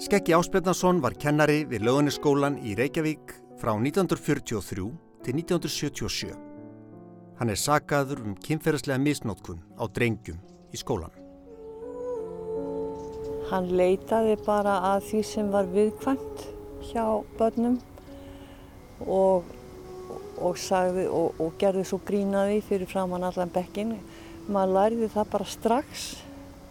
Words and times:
Skeggi 0.00 0.32
Áspjarnason 0.32 1.02
var 1.04 1.12
kennari 1.20 1.66
við 1.68 1.82
lögunisskólan 1.84 2.54
í 2.64 2.70
Reykjavík 2.72 3.34
frá 3.60 3.74
1943 3.74 4.86
til 5.26 5.34
1977. 5.36 6.30
Hann 7.36 7.52
er 7.52 7.60
sagaður 7.60 8.22
um 8.24 8.38
kynferðslega 8.40 8.96
misnótkun 8.96 9.60
á 9.76 9.84
drengjum 9.92 10.40
í 10.72 10.80
skólan. 10.80 11.12
Hann 13.52 13.68
leitaði 13.76 14.40
bara 14.48 14.80
að 14.94 15.04
því 15.10 15.22
sem 15.34 15.52
var 15.52 15.68
viðkvæmt 15.68 16.48
hjá 16.88 17.04
börnum 17.36 17.76
og, 19.04 19.44
og, 20.40 20.56
sagði, 20.56 21.10
og, 21.12 21.36
og 21.36 21.56
gerði 21.60 21.84
svo 21.92 22.00
grínaði 22.08 22.62
fyrir 22.64 22.88
framann 22.88 23.28
allan 23.28 23.52
bekkin. 23.52 23.98
Maður 24.48 24.78
læriði 24.78 25.16
það 25.18 25.34
bara 25.36 25.54
strax 25.60 26.12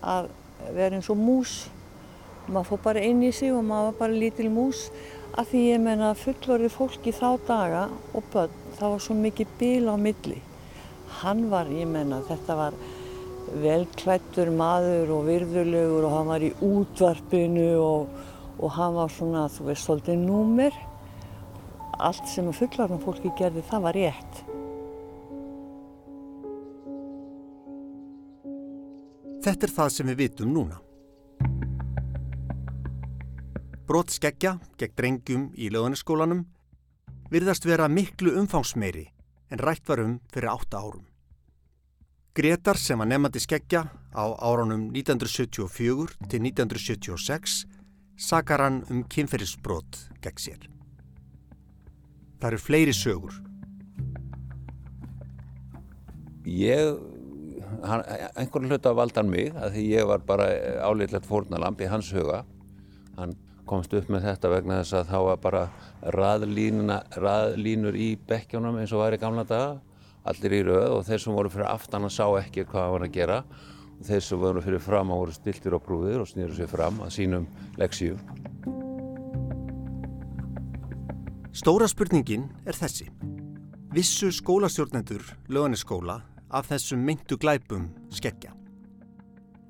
að 0.02 0.34
vera 0.73 0.98
eins 0.98 1.13
og 1.13 1.21
mús 1.21 1.59
maður 2.49 2.70
fór 2.71 2.84
bara 2.84 3.05
inn 3.05 3.23
í 3.23 3.31
sig 3.35 3.53
og 3.53 3.66
maður 3.66 3.91
var 3.91 3.98
bara 4.03 4.20
lítil 4.23 4.49
mús 4.53 4.88
að 5.38 5.52
því 5.52 5.63
ég 5.66 5.81
menna 5.84 6.13
fullorðið 6.17 6.73
fólki 6.73 7.13
þá 7.16 7.27
daga 7.48 7.84
og 8.17 8.26
börn, 8.34 8.55
það 8.80 8.94
var 8.94 9.03
svo 9.05 9.17
mikið 9.20 9.53
bíl 9.59 9.91
á 9.91 9.95
milli. 9.99 10.40
Hann 11.20 11.45
var, 11.52 11.70
ég 11.73 11.90
menna, 11.90 12.21
þetta 12.27 12.57
var 12.57 12.77
velklættur 13.63 14.52
maður 14.54 15.13
og 15.16 15.30
virðulegur 15.30 16.07
og 16.07 16.17
hann 16.17 16.30
var 16.30 16.45
í 16.45 16.52
útvarpinu 16.66 17.70
og, 17.81 18.20
og 18.59 18.76
hann 18.76 18.98
var 18.98 19.13
svona, 19.13 19.48
þú 19.54 19.70
veist, 19.70 19.85
svolítið 19.85 20.21
númer. 20.26 20.76
Allt 21.99 22.29
sem 22.31 22.48
að 22.48 22.62
fullorðan 22.62 23.04
fólki 23.04 23.34
gerði, 23.38 23.66
það 23.70 23.88
var 23.88 23.99
rétt. 23.99 24.43
Þetta 29.40 29.66
er 29.66 29.73
það 29.73 29.91
sem 29.95 30.12
við 30.12 30.23
vitum 30.26 30.54
núna. 30.54 30.84
Brot 33.90 34.12
skeggja 34.13 34.51
gegn 34.77 34.91
drengjum 34.99 35.45
í 35.57 35.71
löðuniskólanum 35.73 36.43
virðast 37.34 37.63
vera 37.65 37.87
miklu 37.90 38.35
umfangsmeiri 38.37 39.07
en 39.49 39.62
rætt 39.65 39.90
var 39.90 40.04
um 40.04 40.20
fyrir 40.29 40.51
átta 40.51 40.77
árum. 40.77 41.07
Gretar 42.37 42.77
sem 42.77 43.01
var 43.01 43.10
nefnandi 43.10 43.41
skeggja 43.41 43.82
á 44.13 44.26
árunum 44.45 44.91
1974 44.93 46.20
til 46.29 46.45
1976 46.51 47.63
sakar 48.29 48.62
hann 48.67 48.79
um 48.93 49.01
kynferðisbrot 49.10 50.04
gegn 50.21 50.37
sér. 50.37 50.70
Það 52.37 52.48
eru 52.51 52.62
fleiri 52.62 52.93
sögur. 52.93 53.41
Ég, 56.45 56.93
einhvern 58.37 58.70
hlut 58.70 58.85
að 58.85 59.01
valda 59.01 59.23
hann 59.26 59.34
mig 59.34 59.49
að 59.57 59.79
því 59.79 59.90
ég 59.98 60.10
var 60.13 60.21
bara 60.29 60.51
áleitlegt 60.85 61.26
fórnalamp 61.26 61.82
í 61.82 61.90
hans 61.90 62.13
huga. 62.13 62.43
Hann 63.17 63.34
komst 63.70 63.93
upp 63.93 64.09
með 64.09 64.25
þetta 64.29 64.51
vegna 64.51 64.79
þess 64.81 64.97
að 64.97 65.12
þá 65.12 65.19
var 65.28 65.44
bara 65.44 65.63
raðlínur 66.16 67.97
í 68.00 68.09
bekkjónum 68.29 68.79
eins 68.81 68.94
og 68.95 69.03
var 69.03 69.16
í 69.16 69.22
gamla 69.22 69.45
daga 69.47 69.78
allir 70.28 70.56
í 70.59 70.63
rauð 70.67 70.95
og 70.97 71.06
þeir 71.07 71.23
sem 71.23 71.35
voru 71.35 71.51
fyrir 71.53 71.69
aftan 71.69 72.07
að 72.07 72.16
sá 72.17 72.25
ekki 72.41 72.66
hvað 72.67 72.84
það 72.84 72.94
var 72.95 73.06
að 73.06 73.16
gera 73.16 73.39
og 74.00 74.06
þeir 74.09 74.25
sem 74.25 74.41
voru 74.41 74.63
fyrir 74.63 74.84
fram 74.84 75.13
að 75.13 75.22
voru 75.23 75.35
stiltir 75.35 75.75
á 75.75 75.79
brúðir 75.84 76.23
og 76.23 76.29
snýru 76.29 76.56
sér 76.57 76.72
fram 76.72 77.01
að 77.06 77.13
sínum 77.16 77.47
leksíu. 77.79 78.17
Stóra 81.56 81.89
spurningin 81.91 82.45
er 82.69 82.78
þessi. 82.78 83.09
Vissu 83.91 84.29
skólastjórnendur 84.31 85.23
löganiskóla 85.50 86.19
af 86.53 86.69
þessum 86.69 87.01
myndu 87.03 87.39
glæpum 87.41 87.89
skeggja? 88.13 88.53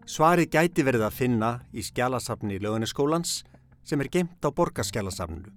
Svarið 0.09 0.51
gæti 0.53 0.83
verið 0.85 1.05
að 1.07 1.15
finna 1.15 1.51
í 1.71 1.85
skjálasafni 1.85 2.59
löganiskólans 2.61 3.43
sem 3.89 4.01
er 4.03 4.09
geimt 4.13 4.45
á 4.45 4.49
borgarskjálasafninu. 4.53 5.49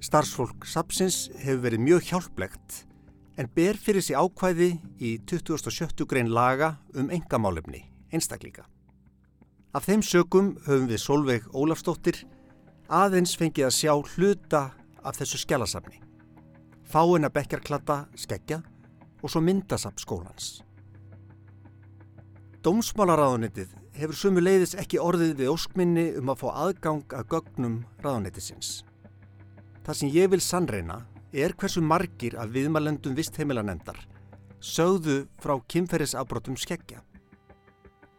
Starfsfólk 0.00 0.64
Sapsins 0.68 1.26
hefur 1.42 1.64
verið 1.66 1.82
mjög 1.84 2.08
hjálplegt 2.10 2.82
en 3.36 3.50
ber 3.52 3.76
fyrir 3.76 4.04
sig 4.04 4.16
ákvæði 4.16 4.70
í 4.96 5.16
2070 5.28 6.08
grein 6.08 6.30
laga 6.32 6.76
um 6.96 7.10
engamálefni, 7.12 7.82
einstaklíka. 8.12 8.64
Af 9.76 9.84
þeim 9.88 10.04
sögum 10.04 10.54
höfum 10.64 10.88
við 10.88 11.02
Solveig 11.02 11.48
Ólafstóttir 11.52 12.22
aðeins 12.88 13.34
fengið 13.36 13.68
að 13.68 13.76
sjá 13.76 13.92
hluta 14.14 14.62
af 15.04 15.18
þessu 15.18 15.42
skjálasafni. 15.42 16.00
Fáinn 16.86 17.26
að 17.26 17.34
bekjarklata 17.36 18.04
skeggja 18.16 18.62
og 19.20 19.32
svo 19.32 19.42
myndasapp 19.44 20.00
skólans. 20.00 20.62
Dómsmálaráðunitið 22.64 23.74
hefur 23.96 24.16
sumu 24.16 24.42
leiðis 24.42 24.74
ekki 24.78 25.00
orðið 25.02 25.32
við 25.40 25.52
óskminni 25.52 26.06
um 26.20 26.32
að 26.32 26.42
fá 26.42 26.48
aðgang 26.66 27.14
að 27.16 27.28
gögnum 27.32 27.76
ráðunnitisins. 28.04 28.82
Það 29.86 29.98
sem 30.00 30.12
ég 30.14 30.30
vil 30.32 30.42
sannreina 30.42 31.00
er 31.32 31.54
hversu 31.58 31.82
margir 31.84 32.36
af 32.40 32.52
viðmælendum 32.54 33.16
vistheimilanendar 33.16 33.98
sögðu 34.60 35.26
frá 35.42 35.54
kynferðisafbrotum 35.70 36.56
skeggja. 36.58 37.02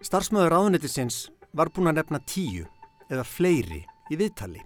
Starfsmöður 0.05 0.53
ráðunnitisins 0.53 1.27
var 1.57 1.71
búin 1.73 1.91
að 1.91 1.99
nefna 2.01 2.21
tíu 2.29 2.65
eða 3.09 3.25
fleiri 3.27 3.83
í 4.11 4.19
viðtali. 4.19 4.63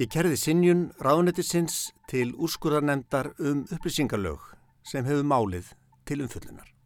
Ég 0.00 0.08
kerði 0.08 0.38
sinjun 0.40 0.86
ráðunnitisins 1.02 1.90
til 2.08 2.30
úrskurðarnemdar 2.32 3.34
um 3.38 3.66
upplýsingalög 3.68 4.54
sem 4.86 5.04
hefur 5.04 5.26
málið 5.26 5.74
til 6.08 6.22
umfullunar. 6.24 6.79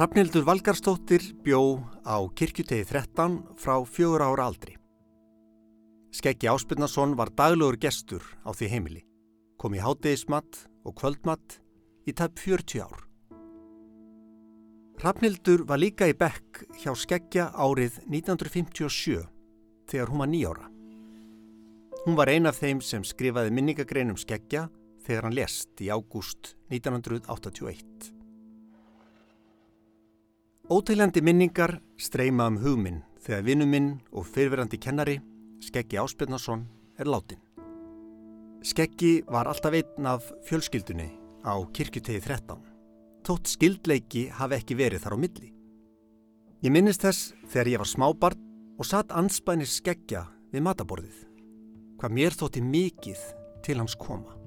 Hrafnildur 0.00 0.46
Valgarstóttir 0.48 1.20
bjó 1.44 1.76
á 2.08 2.24
kirkjutegi 2.32 2.86
13 2.88 3.34
frá 3.60 3.74
fjögur 3.84 4.22
ára 4.24 4.46
aldri. 4.48 4.78
Skeggi 6.08 6.48
Áspilnason 6.48 7.12
var 7.18 7.28
daglegur 7.36 7.76
gestur 7.76 8.24
á 8.40 8.48
því 8.56 8.68
heimili, 8.72 9.02
kom 9.60 9.76
í 9.76 9.82
hátegismatt 9.84 10.62
og 10.88 10.94
kvöldmatt 10.96 11.58
í 12.08 12.14
tæp 12.16 12.40
40 12.40 12.80
ár. 12.80 13.02
Hrafnildur 15.04 15.66
var 15.68 15.82
líka 15.84 16.08
í 16.08 16.16
bekk 16.16 16.62
hjá 16.80 16.96
Skeggja 16.96 17.50
árið 17.52 17.98
1957 18.08 19.20
þegar 19.84 20.08
hún 20.14 20.22
var 20.24 20.32
nýjára. 20.32 20.70
Hún 22.06 22.16
var 22.16 22.32
ein 22.32 22.48
af 22.48 22.56
þeim 22.56 22.80
sem 22.80 23.04
skrifaði 23.04 23.52
minningagreinum 23.52 24.16
Skeggja 24.16 24.70
þegar 25.04 25.28
hann 25.28 25.36
lest 25.36 25.76
í 25.84 25.92
ágúst 25.92 26.54
1981. 26.72 28.16
Óteilandi 30.70 31.18
minningar 31.18 31.80
streyma 31.98 32.44
um 32.46 32.56
hugminn 32.62 33.00
þegar 33.18 33.40
vinnuminn 33.42 33.88
og 34.14 34.22
fyrfirandi 34.30 34.78
kennari, 34.78 35.16
Skeggi 35.66 35.98
Áspjarnason, 35.98 36.60
er 36.94 37.10
látin. 37.10 37.40
Skeggi 38.62 39.24
var 39.26 39.50
alltaf 39.50 39.74
einn 39.74 40.06
af 40.06 40.28
fjölskyldunni 40.46 41.08
á 41.42 41.58
kirkutegi 41.74 42.20
13. 42.22 42.62
Tótt 43.26 43.50
skildleiki 43.50 44.28
hafi 44.30 44.60
ekki 44.60 44.76
verið 44.78 45.02
þar 45.02 45.18
á 45.18 45.22
milli. 45.24 45.50
Ég 46.62 46.70
minnist 46.70 47.02
þess 47.02 47.34
þegar 47.50 47.72
ég 47.72 47.82
var 47.82 47.90
smábart 47.90 48.46
og 48.78 48.86
satt 48.86 49.10
anspænir 49.10 49.66
Skeggja 49.66 50.22
við 50.54 50.68
mataborðið. 50.68 51.18
Hvað 51.98 52.14
mér 52.14 52.38
þótti 52.38 52.62
mikið 52.62 53.26
til 53.66 53.80
hans 53.82 53.98
koma. 53.98 54.38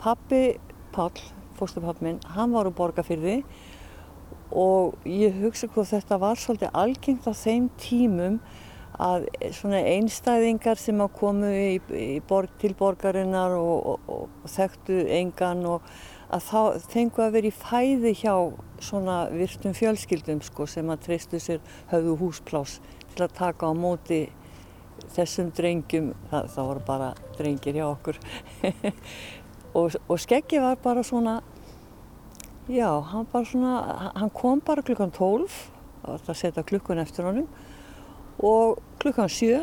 Pappi 0.00 0.56
Pál, 0.96 1.12
fórstupappi 1.60 2.08
minn, 2.08 2.24
hann 2.32 2.56
var 2.56 2.72
úr 2.72 2.76
borgarfyrði 2.80 3.42
og 4.52 5.08
ég 5.08 5.36
hugsa 5.42 5.68
hvað 5.70 5.94
þetta 5.96 6.20
var 6.22 6.40
svolítið 6.40 6.76
algengt 6.76 7.28
á 7.28 7.32
þeim 7.36 7.70
tímum 7.80 8.38
að 8.94 9.26
svona 9.56 9.80
einstæðingar 9.90 10.78
sem 10.78 11.00
að 11.02 11.14
komu 11.18 11.50
í, 11.50 11.78
í 11.98 12.20
borg, 12.28 12.52
til 12.60 12.74
borgarinnar 12.78 13.56
og, 13.58 13.94
og, 13.94 14.12
og 14.44 14.50
þekktu 14.50 15.00
engan 15.16 15.64
og 15.66 15.88
að 16.34 16.46
þá 16.48 16.86
fengu 16.90 17.22
að 17.22 17.34
vera 17.36 17.50
í 17.50 17.54
fæði 17.54 18.12
hjá 18.22 18.34
svona 18.82 19.18
virtum 19.34 19.74
fjölskyldum 19.76 20.40
sko 20.46 20.66
sem 20.70 20.88
að 20.90 21.02
treystu 21.08 21.40
sér 21.42 21.60
höfðu 21.90 22.16
húsplás 22.22 22.78
til 23.14 23.26
að 23.26 23.36
taka 23.38 23.70
á 23.70 23.72
móti 23.74 24.24
þessum 25.14 25.50
drengjum, 25.54 26.12
það, 26.30 26.48
það 26.54 26.68
voru 26.70 26.84
bara 26.86 27.10
drengir 27.38 27.78
hjá 27.78 27.86
okkur. 27.90 28.20
Og, 29.74 29.90
og 30.06 30.20
skeggi 30.22 30.60
var 30.62 30.76
bara 30.78 31.02
svona 31.02 31.40
Já, 32.64 33.00
hann, 33.12 33.26
svona, 33.44 34.10
hann 34.14 34.30
kom 34.32 34.60
bara 34.64 34.80
klukkan 34.80 35.10
12, 35.12 35.52
það 36.00 36.12
var 36.14 36.30
að 36.32 36.38
setja 36.38 36.62
klukkun 36.64 37.02
eftir 37.02 37.26
honum 37.28 37.50
og 38.40 38.78
klukkan 39.02 39.28
7 39.28 39.58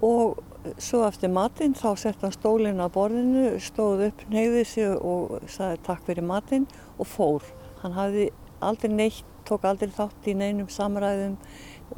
og 0.00 0.40
svo 0.80 1.02
eftir 1.04 1.28
matinn 1.28 1.76
þá 1.76 1.90
sett 2.00 2.24
hann 2.24 2.32
stólinn 2.32 2.80
á 2.80 2.88
borðinu, 2.88 3.60
stóð 3.60 4.06
upp, 4.08 4.24
neyði 4.32 4.64
sig 4.64 4.96
og 4.96 5.44
sagði 5.44 5.82
takk 5.84 6.08
fyrir 6.08 6.24
matinn 6.24 6.64
og 6.96 7.04
fór. 7.04 7.52
Hann 7.82 7.92
hafði 7.98 8.30
aldrei 8.64 8.96
neitt, 8.96 9.28
tók 9.44 9.68
aldrei 9.68 9.92
þátt 9.92 10.32
í 10.32 10.38
neinum 10.40 10.72
samræðum 10.72 11.36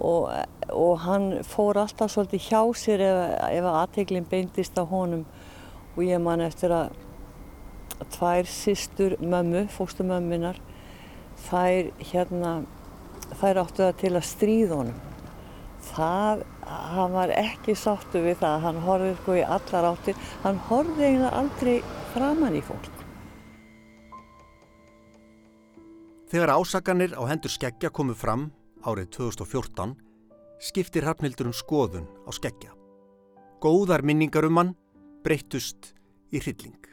og, 0.03 0.33
og 0.75 0.95
hann 1.07 1.31
fór 1.47 1.79
alltaf 1.79 2.11
svolítið 2.11 2.49
hjá 2.51 2.63
sér 2.75 3.07
ef, 3.07 3.25
ef 3.55 3.71
aðteglinn 3.71 4.27
beindist 4.27 4.75
á 4.75 4.83
honum 4.83 5.23
og 5.95 6.03
ég 6.03 6.19
man 6.19 6.43
eftir 6.43 6.75
að 6.75 7.06
tvær 8.17 8.49
sýstur 8.51 9.17
mömmu, 9.21 9.67
fóstumömminar, 9.73 10.59
þær 11.49 11.93
hérna, 12.11 12.53
þær 13.41 13.63
áttu 13.65 13.85
það 13.85 14.01
til 14.03 14.13
að 14.15 14.29
stríða 14.31 14.81
honum. 14.81 15.01
Það, 15.87 16.43
hann 16.67 17.15
var 17.15 17.33
ekki 17.37 17.77
sáttu 17.79 18.25
við 18.25 18.41
það, 18.43 18.61
hann 18.67 18.83
horfið 18.85 19.17
sko 19.21 19.37
í 19.39 19.45
allar 19.57 19.91
áttir, 19.93 20.21
hann 20.43 20.61
horfið 20.69 21.09
eiginlega 21.09 21.41
aldrei 21.41 21.77
framann 22.15 22.59
í 22.59 22.63
fólk. 22.67 22.93
Þegar 26.27 26.57
ásakanir 26.57 27.15
á 27.15 27.23
hendur 27.31 27.53
skeggja 27.55 27.93
komu 27.95 28.17
fram 28.19 28.49
árið 28.83 29.13
2014 29.15 29.95
skiptir 30.59 31.07
Hrafnildur 31.07 31.51
um 31.51 31.55
skoðun 31.55 32.09
á 32.27 32.31
skeggja. 32.35 32.73
Góðar 33.63 34.03
minningar 34.03 34.49
um 34.49 34.59
hann 34.59 34.75
breyttust 35.23 35.95
í 36.35 36.43
hrylling. 36.43 36.86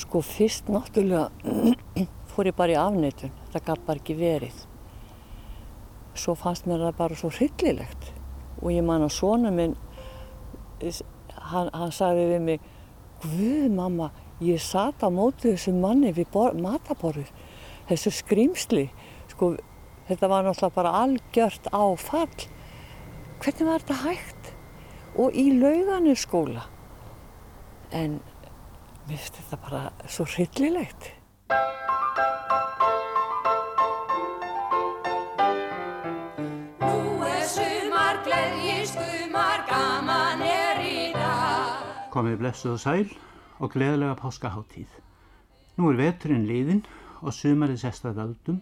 Sko 0.00 0.22
fyrst 0.24 0.70
náttúrulega 0.72 1.28
fór 2.30 2.48
ég 2.48 2.56
bara 2.56 2.72
í 2.72 2.78
afneitun, 2.80 3.32
það 3.52 3.66
gaf 3.66 3.84
bara 3.86 4.00
ekki 4.00 4.16
verið. 4.16 4.64
Svo 6.16 6.34
fannst 6.38 6.66
mér 6.68 6.86
það 6.86 6.98
bara 6.98 7.18
svo 7.18 7.30
hryllilegt 7.34 8.10
og 8.60 8.72
ég 8.74 8.84
man 8.84 9.04
að 9.06 9.14
svona 9.16 9.52
minn, 9.54 9.76
hann, 11.50 11.70
hann 11.72 11.92
sagði 11.94 12.26
við 12.34 12.46
mig, 12.48 12.68
Guð 13.20 13.66
mamma, 13.76 14.06
ég 14.40 14.60
sat 14.64 15.02
á 15.04 15.08
móti 15.12 15.50
þessu 15.50 15.74
manni 15.76 16.14
við 16.16 16.32
mataborðið, 16.56 17.28
þessu 17.90 18.12
skrýmsli, 18.16 18.86
sko 19.28 19.52
þetta 20.08 20.30
var 20.30 20.46
náttúrulega 20.46 20.76
bara 20.78 20.94
algjört 21.02 21.68
á 21.68 21.84
fall. 22.00 22.48
Hvernig 23.40 23.68
var 23.68 23.84
þetta 23.84 23.98
hægt? 24.06 24.52
Og 25.20 25.36
í 25.36 25.50
lauganir 25.58 26.16
skóla. 26.16 26.64
En 27.92 28.20
mér 29.08 29.18
finnst 29.18 29.38
þetta 29.40 29.56
bara 29.64 29.82
svo 30.06 30.24
hryllilegt. 30.28 31.10
Er 40.40 40.80
er. 40.80 41.30
Komið 42.10 42.40
blessuð 42.40 42.72
og 42.74 42.80
sæl 42.82 43.10
og 43.62 43.70
gleðilega 43.74 44.16
páskaháttíð. 44.18 44.90
Nú 45.78 45.92
er 45.92 46.00
veturinn 46.00 46.48
liðinn 46.48 46.82
og 47.22 47.32
sumarið 47.36 47.84
sestað 47.84 48.18
völdum 48.18 48.58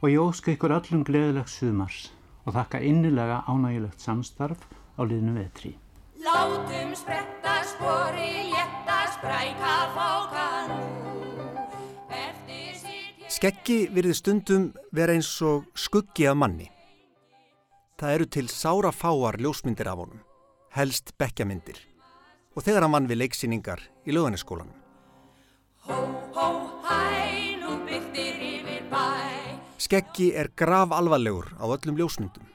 og 0.00 0.08
ég 0.08 0.22
óska 0.22 0.54
ykkur 0.54 0.78
öllum 0.78 1.04
gleðilegs 1.04 1.58
sumars 1.60 2.08
og 2.46 2.56
þakka 2.56 2.80
innilega 2.88 3.42
ánægilegt 3.46 4.00
samstarf 4.00 4.64
á 4.96 5.00
liðnum 5.04 5.36
vetri. 5.42 5.76
Látum 6.24 6.96
spretta 6.96 7.60
spori, 7.68 8.48
létta 8.52 8.79
Skeggi 13.30 13.76
virði 13.92 14.14
stundum 14.16 14.70
vera 14.96 15.12
eins 15.12 15.28
og 15.44 15.66
skuggi 15.76 16.24
af 16.28 16.38
manni. 16.40 16.70
Það 18.00 18.14
eru 18.16 18.26
til 18.32 18.48
sára 18.48 18.92
fáar 18.96 19.36
ljósmyndir 19.40 19.88
af 19.92 20.00
honum, 20.00 20.22
helst 20.72 21.12
bekkjamyndir 21.20 21.78
og 22.56 22.64
þegar 22.64 22.86
hann 22.86 22.96
vann 22.96 23.08
við 23.10 23.20
leiksýningar 23.20 23.80
í 24.08 24.16
bæ. 28.90 29.04
Skeggi 29.80 30.32
er 30.32 30.48
grav 30.56 30.92
alvarlegur 30.96 31.52
á 31.60 31.64
öllum 31.68 31.96
ljósmyndum. 32.00 32.46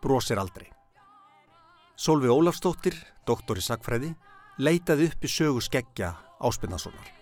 Brosir 0.00 0.38
aldrei. 0.40 0.68
Solvi 1.96 2.28
Ólafstóttir, 2.32 2.96
doktor 3.28 3.60
í 3.60 3.64
sakfræði, 3.64 4.14
leitaði 4.60 5.08
upp 5.08 5.24
í 5.24 5.30
sögu 5.30 5.62
skeggja 5.64 6.12
áspinnasonar. 6.40 7.16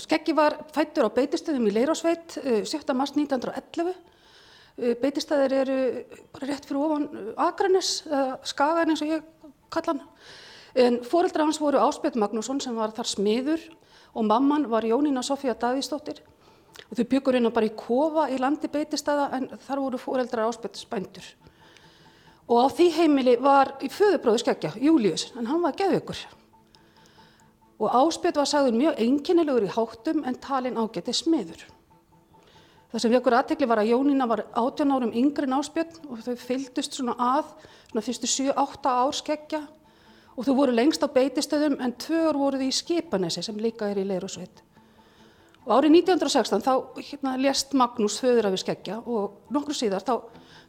Skeggi 0.00 0.32
var 0.36 0.54
fættur 0.70 1.08
á 1.08 1.10
beitistöðum 1.10 1.66
í 1.66 1.72
Leirásveit 1.74 2.36
eh, 2.44 2.62
7. 2.68 2.94
mars 2.94 3.10
1911. 3.16 3.90
Eh, 4.78 4.94
Beitistæðir 5.00 5.54
eru 5.64 5.78
bara 6.30 6.46
rétt 6.46 6.68
fyrir 6.68 6.84
ofan 6.84 7.08
eh, 7.10 7.32
Akranes, 7.42 7.90
eða 8.06 8.38
Skagan 8.46 8.92
eins 8.92 9.02
og 9.02 9.10
ég 9.10 9.26
kalla 9.72 9.96
hann. 9.96 10.04
En 10.78 11.00
foreldra 11.02 11.42
hans 11.48 11.58
voru 11.58 11.82
Áspjöld 11.82 12.20
Magnússon 12.22 12.62
sem 12.62 12.76
var 12.78 12.94
þar 12.94 13.10
smiður 13.10 13.66
og 14.14 14.28
mamman 14.28 14.68
var 14.70 14.86
Jónína 14.86 15.24
Sofía 15.26 15.56
Davíðsdóttir. 15.58 16.22
Og 16.86 16.94
þau 16.94 17.06
byggur 17.10 17.36
hérna 17.36 17.50
bara 17.54 17.66
í 17.66 17.74
kofa 17.74 18.28
í 18.30 18.38
landi 18.38 18.70
beitistæða 18.70 19.26
en 19.36 19.50
þar 19.66 19.82
voru 19.88 20.00
foreldrar 20.00 20.46
Áspjöld 20.46 20.78
spændur. 20.78 21.26
Og 22.50 22.58
á 22.58 22.66
því 22.74 22.86
heimili 22.96 23.36
var 23.38 23.76
í 23.78 23.88
föðubróðu 23.94 24.42
skeggja, 24.42 24.72
Július, 24.82 25.28
en 25.38 25.46
hann 25.46 25.62
var 25.62 25.76
geðveikur. 25.78 26.18
Og 27.80 27.92
Áspjöld 27.94 28.40
var 28.40 28.48
sagður 28.50 28.74
mjög 28.76 28.98
einkennilegur 29.00 29.68
í 29.68 29.70
háttum 29.72 30.24
en 30.26 30.38
talin 30.42 30.76
ágæti 30.76 31.14
smiður. 31.14 31.62
Það 32.90 33.02
sem 33.04 33.12
vekur 33.14 33.36
aðtekli 33.38 33.68
var 33.70 33.80
að 33.80 33.92
Jónína 33.92 34.26
var 34.26 34.42
18 34.58 34.90
árum 34.90 35.12
yngri 35.14 35.46
en 35.46 35.54
Áspjöld 35.60 36.00
og 36.10 36.24
þau 36.26 36.34
fylgdust 36.42 36.98
svona 36.98 37.14
að 37.14 37.52
svona 37.92 38.02
fyrstu 38.02 38.30
7-8 38.30 38.90
ár 38.90 39.14
skeggja 39.14 39.60
og 40.34 40.46
þau 40.46 40.54
voru 40.58 40.74
lengst 40.74 41.06
á 41.06 41.08
beitistöðum 41.14 41.78
en 41.78 41.94
tvö 42.02 42.24
ár 42.32 42.40
voruð 42.40 42.66
í 42.66 42.72
Skipanesi 42.74 43.46
sem 43.46 43.62
líka 43.62 43.92
er 43.92 44.02
í 44.02 44.08
Leirusveit. 44.10 44.64
Og 45.68 45.76
árið 45.76 46.00
1916 46.00 46.66
þá 46.66 46.72
hérna, 46.98 47.36
lést 47.38 47.78
Magnús 47.78 48.18
föður 48.18 48.48
af 48.48 48.56
við 48.56 48.64
skeggja 48.64 48.98
og 49.06 49.54
nokkru 49.54 49.76
síðar 49.76 50.02
þá 50.02 50.14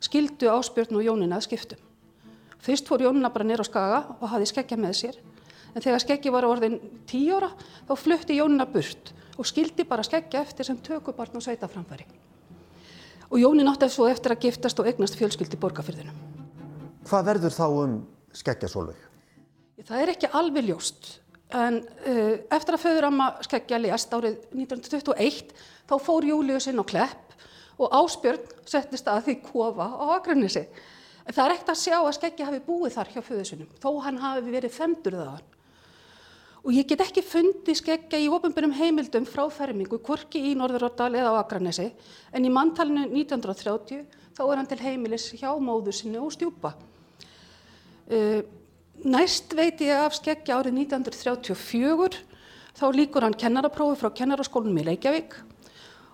skildu 0.01 0.49
Áspjörn 0.51 0.97
og 0.99 1.05
Jónina 1.05 1.37
að 1.39 1.47
skiptum. 1.47 1.81
Fyrst 2.61 2.89
fór 2.89 3.05
Jónina 3.05 3.31
bara 3.33 3.47
nýra 3.47 3.65
á 3.65 3.69
skaga 3.69 4.01
og 4.19 4.27
hafði 4.29 4.51
skeggja 4.51 4.77
með 4.77 4.97
sér 4.99 5.21
en 5.71 5.81
þegar 5.81 6.03
skeggi 6.03 6.33
var 6.33 6.45
orðin 6.45 6.79
10 7.09 7.37
ára 7.37 7.51
þá 7.87 7.93
flutti 7.97 8.37
Jónina 8.37 8.67
burt 8.69 9.13
og 9.37 9.47
skildi 9.47 9.85
bara 9.87 10.05
skeggja 10.05 10.43
eftir 10.43 10.67
sem 10.67 10.77
tökubarn 10.83 11.39
og 11.39 11.45
sveitaframfæri. 11.45 12.05
Og 13.31 13.39
Jónin 13.39 13.69
átti 13.71 13.87
svo 13.89 14.09
eftir 14.11 14.35
að 14.35 14.45
giftast 14.45 14.79
og 14.81 14.89
eignast 14.91 15.15
fjölskyldi 15.15 15.59
borgarfyrðinu. 15.59 16.11
Hvað 17.07 17.27
verður 17.29 17.55
þá 17.55 17.65
um 17.69 17.93
skeggja 18.35 18.69
Solveig? 18.69 18.99
Það 19.87 20.03
er 20.03 20.11
ekki 20.13 20.29
alveg 20.37 20.67
ljóst, 20.67 21.07
en 21.55 21.79
uh, 21.81 22.35
eftir 22.53 22.75
að 22.75 22.83
föðuramma 22.83 23.29
skeggja 23.47 23.79
lést 23.81 24.13
árið 24.13 24.35
1921 24.53 25.55
þá 25.89 25.95
fór 26.03 26.27
Július 26.27 26.67
inn 26.69 26.79
á 26.79 26.85
Klepp 26.87 27.30
og 27.79 27.93
Áspjörn 28.01 28.41
settist 28.67 29.07
að 29.09 29.27
því 29.27 29.37
kofa 29.45 29.87
á 29.87 30.05
Akranesi. 30.17 30.65
Það 31.31 31.43
er 31.45 31.53
ekkert 31.55 31.71
að 31.71 31.81
sjá 31.81 31.97
að 31.99 32.13
skeggja 32.17 32.47
hafi 32.49 32.61
búið 32.65 32.95
þar 32.95 33.11
hjá 33.13 33.21
föðusunum, 33.23 33.73
þó 33.79 33.89
hann 34.05 34.19
hafi 34.21 34.53
verið 34.53 34.73
femdur 34.75 35.17
þaðan. 35.19 35.49
Og 36.61 36.73
ég 36.75 36.85
get 36.89 37.01
ekki 37.01 37.23
fundið 37.25 37.77
skeggja 37.79 38.19
í 38.21 38.29
ofinbjörnum 38.29 38.73
heimildum 38.77 39.25
frá 39.25 39.47
fermingu, 39.49 39.97
hvorki 40.05 40.43
í 40.51 40.55
Norðurárdal 40.57 41.09
eða 41.15 41.33
á 41.33 41.41
Akranesi, 41.41 41.87
en 42.33 42.45
í 42.45 42.51
manntalinu 42.53 43.07
1930 43.09 44.03
þá 44.37 44.41
er 44.45 44.59
hann 44.59 44.69
til 44.69 44.81
heimilis 44.81 45.29
hjá 45.39 45.49
móður 45.57 45.97
sinni 45.97 46.21
og 46.21 46.33
stjúpa. 46.35 46.75
Uh, 48.11 48.41
næst 49.01 49.55
veit 49.57 49.81
ég 49.81 50.03
af 50.03 50.17
skeggja 50.17 50.59
árið 50.59 50.83
1934, 50.83 52.21
þá 52.77 52.85
líkur 52.93 53.25
hann 53.25 53.37
kennaraprófi 53.37 53.97
frá 54.01 54.11
kennaraskólanum 54.21 54.83
í 54.83 54.85
Reykjavík 54.91 55.39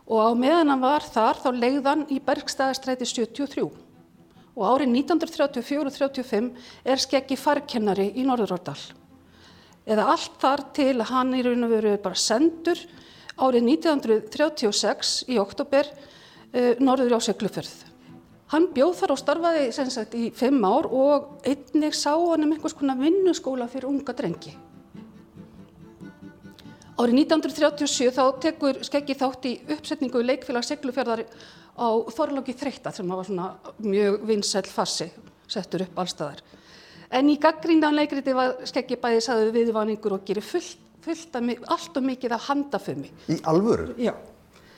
og 0.08 0.22
á 0.24 0.32
meðan 0.40 0.72
hann 0.72 0.84
var 0.84 1.04
þar 1.04 1.42
þá 1.44 1.50
legði 1.56 1.84
hann 1.88 2.06
í 2.12 2.22
Bergstæðastræti 2.24 3.08
73. 3.08 3.68
Og 4.58 4.64
árið 4.66 4.94
1934-35 5.04 6.48
er 6.88 7.04
skeggi 7.04 7.38
farkennari 7.38 8.10
í 8.18 8.24
Norðurárdal 8.26 8.80
eða 9.88 10.08
allt 10.12 10.40
þar 10.42 10.64
til 10.76 10.96
hann 11.08 11.36
í 11.38 11.44
raun 11.46 11.68
og 11.68 11.72
veru 11.72 11.94
bara 12.04 12.20
sendur 12.20 12.80
árið 13.38 13.70
1936 13.78 15.14
í 15.32 15.38
oktober 15.40 15.88
uh, 15.88 16.74
norður 16.84 17.18
á 17.18 17.20
Seglufjörð. 17.24 17.76
Hann 18.52 18.70
bjóð 18.76 18.94
þar 19.02 19.14
og 19.14 19.20
starfaði 19.20 19.66
sagt 19.76 20.16
í 20.16 20.30
fimm 20.36 20.64
ár 20.64 20.88
og 20.88 21.48
einnig 21.48 21.96
sá 21.96 22.14
hann 22.16 22.48
um 22.48 22.54
einhvers 22.56 22.76
konar 22.78 23.00
vinnuskóla 23.00 23.68
fyrir 23.72 23.90
unga 23.92 24.16
drengi. 24.16 24.56
Árið 26.98 27.20
1937 27.28 28.10
þá 28.16 28.24
tekur 28.42 28.78
skeggi 28.86 29.14
þátt 29.20 29.44
í 29.46 29.52
uppsetningu 29.76 30.22
leikfélag 30.26 30.66
Seglufjörðar 30.66 31.22
á 31.78 31.88
Þorlóki 32.10 32.56
þreytta 32.58 32.90
sem 32.96 33.12
var 33.14 33.28
svona 33.28 33.52
mjög 33.86 34.24
vinsæl 34.26 34.64
fassi 34.66 35.06
settur 35.46 35.84
upp 35.86 36.00
allstaðar. 36.02 36.42
En 37.14 37.30
í 37.30 37.38
gaggríndan 37.40 37.94
leikriti 37.96 38.34
var 38.36 38.58
skeggi 38.66 38.98
bæði 39.00 39.22
sagði 39.28 39.54
viðvaningur 39.60 40.18
og 40.18 40.26
gerir 40.26 40.44
fullt, 40.44 40.82
fullt 41.06 41.38
allt 41.38 42.02
og 42.02 42.08
mikið 42.10 42.34
af 42.34 42.50
handafumi. 42.50 43.14
Í 43.30 43.38
alvöru? 43.46 43.94
Já, 44.02 44.16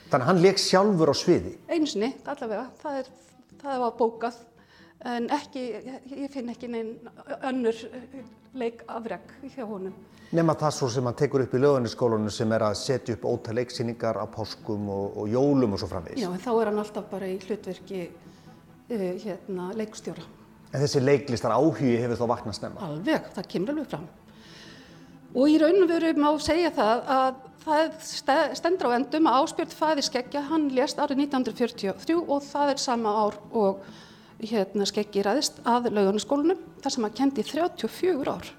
Þannig 0.09 0.23
að 0.25 0.29
hann 0.31 0.41
leik 0.41 0.59
sjálfur 0.59 1.11
á 1.13 1.15
sviði? 1.15 1.55
einu 1.69 1.87
sinni 1.87 2.11
allavega, 2.25 2.67
það, 2.81 2.99
er, 2.99 3.09
það 3.61 3.81
var 3.85 3.91
bókað. 3.99 4.37
En 5.07 5.29
ekki, 5.31 5.65
ég, 6.11 6.29
finn 6.33 6.49
ekki 6.51 6.67
neinn 6.71 6.95
önnur 7.47 7.75
leikafreg 8.59 9.35
hjá 9.55 9.65
honum. 9.67 9.93
Nefna 10.29 10.53
það 10.59 10.73
svo 10.75 10.89
sem 10.93 11.07
hann 11.09 11.17
tekur 11.17 11.41
upp 11.45 11.53
í 11.57 11.61
lögunisskólanum 11.61 12.29
sem 12.33 12.51
er 12.53 12.65
að 12.67 12.75
setja 12.77 13.15
upp 13.17 13.23
ótal 13.31 13.55
leiksýningar 13.57 14.19
á 14.21 14.25
páskum 14.29 14.89
og, 14.93 15.15
og 15.23 15.29
jólum 15.31 15.73
og 15.73 15.81
svo 15.81 15.89
framvegis. 15.89 16.21
Já, 16.21 16.29
en 16.29 16.43
þá 16.43 16.51
er 16.53 16.69
hann 16.69 16.81
alltaf 16.83 17.07
bara 17.09 17.29
í 17.29 17.39
hlutverki 17.41 18.01
uh, 18.09 19.07
hérna, 19.23 19.71
leikstjóra. 19.79 20.25
En 20.69 20.83
þessi 20.83 21.01
leiklistar 21.01 21.55
áhugi 21.55 21.95
hefur 21.97 22.19
þá 22.19 22.25
vaknað 22.35 22.57
snemma. 22.59 22.89
Alveg, 22.91 23.31
það 23.33 23.47
kemur 23.55 23.73
alveg 23.73 23.87
fram. 23.89 24.09
Og 25.33 25.49
í 25.49 25.57
raun 25.61 25.81
og 25.85 25.89
veru 25.89 26.11
má 26.17 26.29
segja 26.41 26.69
það 26.77 27.09
að 27.15 27.39
það 27.63 27.89
ste- 28.05 28.55
stendur 28.57 28.93
á 28.93 28.97
endum 28.97 29.29
að 29.29 29.39
Áspjörn 29.43 29.73
Fæði 29.79 30.05
Skeggja, 30.05 30.43
hann 30.49 30.69
lést 30.73 31.01
árið 31.01 31.23
1943 31.25 32.19
og 32.21 32.45
það 32.45 32.71
er 32.75 32.81
sama 32.81 33.15
ár 33.25 33.37
og 33.49 33.81
hérna 34.39 34.87
Skeggi 34.87 35.23
ræðist 35.25 35.59
að 35.67 35.89
laugarnaskólanum, 35.91 36.59
þar 36.83 36.95
sem 36.95 37.05
hann 37.05 37.15
kendi 37.17 37.43
í 37.43 37.49
34 37.49 38.31
ár. 38.31 38.51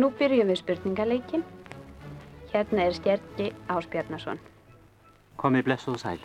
Nú 0.00 0.08
byrjum 0.16 0.48
við 0.52 0.60
spurningaleikin. 0.60 1.42
Hérna 2.52 2.86
er 2.86 2.94
Stjerti 2.96 3.50
Ásbjarnason. 3.70 4.38
Komið 5.40 5.66
blessuð 5.66 5.96
og 5.96 6.02
sæl. 6.02 6.20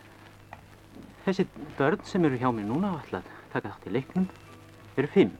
Þessi 1.26 1.46
börn 1.78 2.04
sem 2.06 2.24
eru 2.24 2.38
hjá 2.38 2.48
mér 2.54 2.68
núna 2.68 2.94
ætla 3.00 3.20
að 3.22 3.34
taka 3.52 3.72
þátt 3.74 3.88
í 3.88 3.94
leiknum 3.96 4.28
eru 4.96 5.10
fimm. 5.12 5.34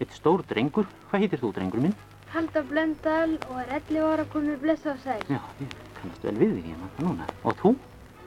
Eitt 0.00 0.12
stór 0.12 0.42
drengur. 0.48 0.88
Hvað 1.10 1.24
heitir 1.24 1.40
þú, 1.40 1.52
drengur 1.56 1.84
minn? 1.84 1.96
Halldór 2.36 2.64
Blöndal 2.68 3.30
og 3.48 3.60
er 3.62 3.70
11 3.88 4.02
ára 4.04 4.24
komið 4.28 4.58
blessa 4.60 4.92
á 4.92 4.96
sæl. 5.00 5.22
Já, 5.24 5.38
ég 5.56 5.70
kannast 5.96 6.24
vel 6.26 6.34
við 6.36 6.50
því 6.52 6.62
hérna 6.66 6.88
núna. 7.00 7.26
Og 7.48 7.54
þú? 7.56 7.70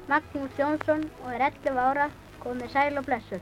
Magnús 0.10 0.56
Jónsson 0.58 1.04
og 1.22 1.34
er 1.36 1.44
11 1.46 1.78
ára 1.78 2.08
komið 2.42 2.72
sæl 2.74 2.98
og 2.98 3.04
blessu. 3.06 3.38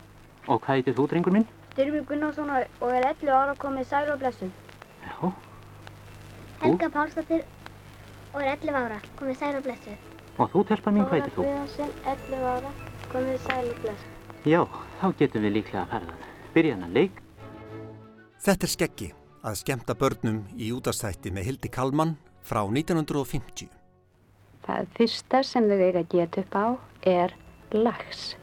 Og 0.51 0.59
hvað 0.65 0.73
heitir 0.73 0.97
þú, 0.97 1.05
drengur 1.07 1.31
minn? 1.31 1.45
Styrmi 1.71 2.01
Gunnarsson 2.09 2.51
og 2.51 2.91
er 2.97 3.07
11 3.13 3.31
ára 3.31 3.53
komið 3.61 3.87
sæl 3.87 4.11
og 4.11 4.19
blessu. 4.19 4.49
Já, 5.05 5.29
Helga 6.65 6.89
Pálsdóttir 6.97 7.45
og 8.33 8.41
er 8.41 8.49
11 8.57 8.75
ára 8.81 8.97
komið 9.21 9.39
sæl 9.39 9.55
og 9.55 9.63
blessu. 9.69 9.93
og 10.37 10.51
þú, 10.51 10.65
telpa 10.67 10.91
mín, 10.91 11.05
hvað 11.07 11.21
heitir 11.21 11.35
þú? 11.37 11.45
Guðjónsson, 11.45 11.93
11 12.15 12.43
ára 12.51 12.73
komið 13.13 13.39
sæl 13.45 13.69
og 13.69 13.79
blessu. 13.85 14.11
Já, 14.43 14.67
þá 14.99 15.07
getum 15.23 15.47
við 15.47 15.55
líklega 15.61 15.85
að 15.85 15.95
það. 15.95 16.27
Byrja 16.57 16.75
hann 16.75 16.89
að 16.89 16.99
leik. 16.99 17.23
Þetta 18.43 18.67
er 18.67 18.73
skeggi 18.75 19.09
að 19.47 19.59
skemmta 19.61 19.95
börnum 19.95 20.41
í 20.59 20.73
útastætti 20.75 21.31
með 21.31 21.47
Hildi 21.47 21.69
Kalman 21.71 22.15
frá 22.43 22.65
1950. 22.65 23.69
Það 24.67 24.89
fyrsta 24.97 25.43
sem 25.47 25.67
þau 25.69 25.77
eiga 25.79 26.01
að 26.01 26.09
geta 26.11 26.43
upp 26.43 26.57
á 26.59 26.67
er 27.07 27.35
lags. 27.71 28.33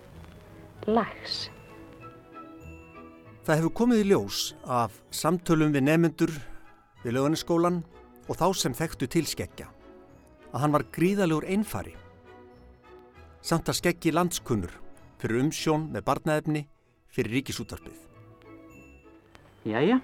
Lags. 0.89 1.49
Það 3.45 3.61
hefur 3.61 3.75
komið 3.77 4.01
í 4.01 4.07
ljós 4.09 4.39
af 4.65 4.97
samtölum 5.13 5.75
við 5.75 5.85
nefnendur 5.91 6.33
við 7.03 7.19
löganiskólan 7.19 7.83
og 8.25 8.41
þá 8.41 8.47
sem 8.57 8.77
þekktu 8.77 9.11
til 9.13 9.27
skeggja 9.29 9.69
að 10.55 10.63
hann 10.63 10.73
var 10.73 10.87
gríðalegur 10.95 11.45
einfari. 11.51 11.93
Samt 13.45 13.69
að 13.69 13.81
skeggi 13.83 14.15
landskunnur 14.15 14.73
fyrir 15.21 15.43
umsjón 15.43 15.91
með 15.93 16.07
barnaefni 16.09 16.65
fyrir 17.13 17.37
ríkisútarpið. 17.37 17.99
Jæja, 19.69 19.99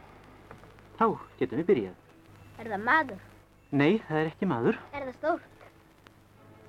þá 1.01 1.07
getum 1.41 1.61
við 1.63 1.69
byrjað. 1.71 1.97
Er 2.61 2.69
það 2.75 2.83
maður? 2.85 3.21
Nei, 3.73 3.93
það 4.09 4.19
er 4.21 4.29
ekki 4.35 4.49
maður. 4.51 4.79
Er 4.93 5.07
það 5.09 5.17
stórt? 5.17 5.67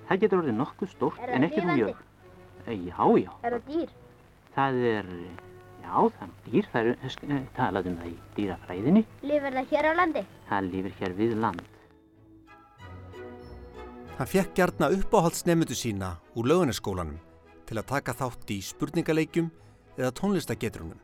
Það 0.08 0.22
getur 0.24 0.42
orðið 0.42 0.58
nokkuð 0.62 0.92
stórt 0.96 1.22
en 1.28 1.48
ekki 1.48 1.62
lifandi? 1.62 1.82
mjög. 1.82 2.04
Eh, 2.62 2.78
Já, 2.88 3.04
já. 3.26 3.32
Er 3.44 3.56
það 3.58 3.68
dýr? 3.68 3.94
Það 4.56 4.80
er, 4.92 5.12
já, 5.82 5.94
það 6.16 6.24
er 6.28 6.34
dýr. 6.48 6.70
Það 6.72 6.90
er 6.92 6.96
eh, 7.36 7.44
talað 7.58 7.90
um 7.92 7.98
það 8.02 8.10
í 8.12 8.16
dýrafræðinni. 8.38 9.04
Lifir 9.26 9.56
það 9.58 9.72
hér 9.76 9.90
á 9.90 9.94
landi? 10.00 10.24
Það 10.50 10.70
lifir 10.76 10.98
hér 11.02 11.16
við 11.20 11.36
land. 11.42 11.64
Hann 14.20 14.30
fekk 14.30 14.52
gjarna 14.60 14.92
uppáhaldsnefndu 14.94 15.76
sína 15.76 16.12
úr 16.38 16.46
löganiskólanum 16.52 17.18
til 17.66 17.80
að 17.80 17.88
taka 17.90 18.14
þátt 18.14 18.52
í 18.54 18.60
spurningaleikjum 18.62 19.48
eða 19.98 20.12
tónlistagetrunum. 20.20 21.00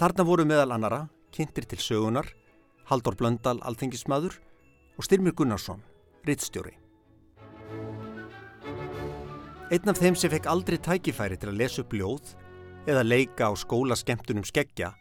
Þarna 0.00 0.24
voru 0.28 0.46
meðal 0.48 0.72
annara 0.76 1.02
kynntir 1.36 1.68
til 1.68 1.80
sögunar, 1.82 2.30
Halldór 2.88 3.16
Blöndal, 3.18 3.60
alþengismadur 3.66 4.38
og 4.96 5.04
Styrmir 5.04 5.34
Gunnarsson, 5.36 5.82
rittstjóri. 6.24 6.72
Einn 9.66 9.90
af 9.90 9.98
þeim 9.98 10.14
sem 10.16 10.30
fekk 10.30 10.46
aldrei 10.46 10.78
tækifæri 10.78 11.36
til 11.42 11.50
að 11.50 11.60
lesa 11.60 11.82
upp 11.82 11.92
ljóð 11.98 12.32
eða 12.86 13.02
leika 13.02 13.50
á 13.50 13.52
skólaskemmtunum 13.58 14.46
skeggja, 14.46 14.92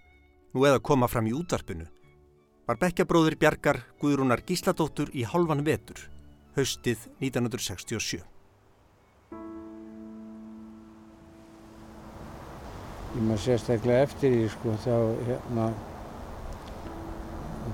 nú 0.54 0.66
eða 0.66 0.82
koma 0.82 1.08
fram 1.08 1.30
í 1.30 1.36
útvarpinu, 1.38 1.86
var 2.66 2.80
bekkjabróður 2.82 3.38
Bjarkar 3.38 3.84
Guðrúnar 4.02 4.42
Gísladóttur 4.42 5.14
í 5.14 5.24
halvan 5.24 5.62
vetur, 5.64 6.00
haustið 6.58 7.06
1967. 7.22 8.24
Ég 13.16 13.22
maður 13.24 13.44
sérstaklega 13.46 14.08
eftir 14.10 14.34
því 14.34 14.48
sko 14.52 14.74
þá 14.84 14.96
hérna 15.30 15.68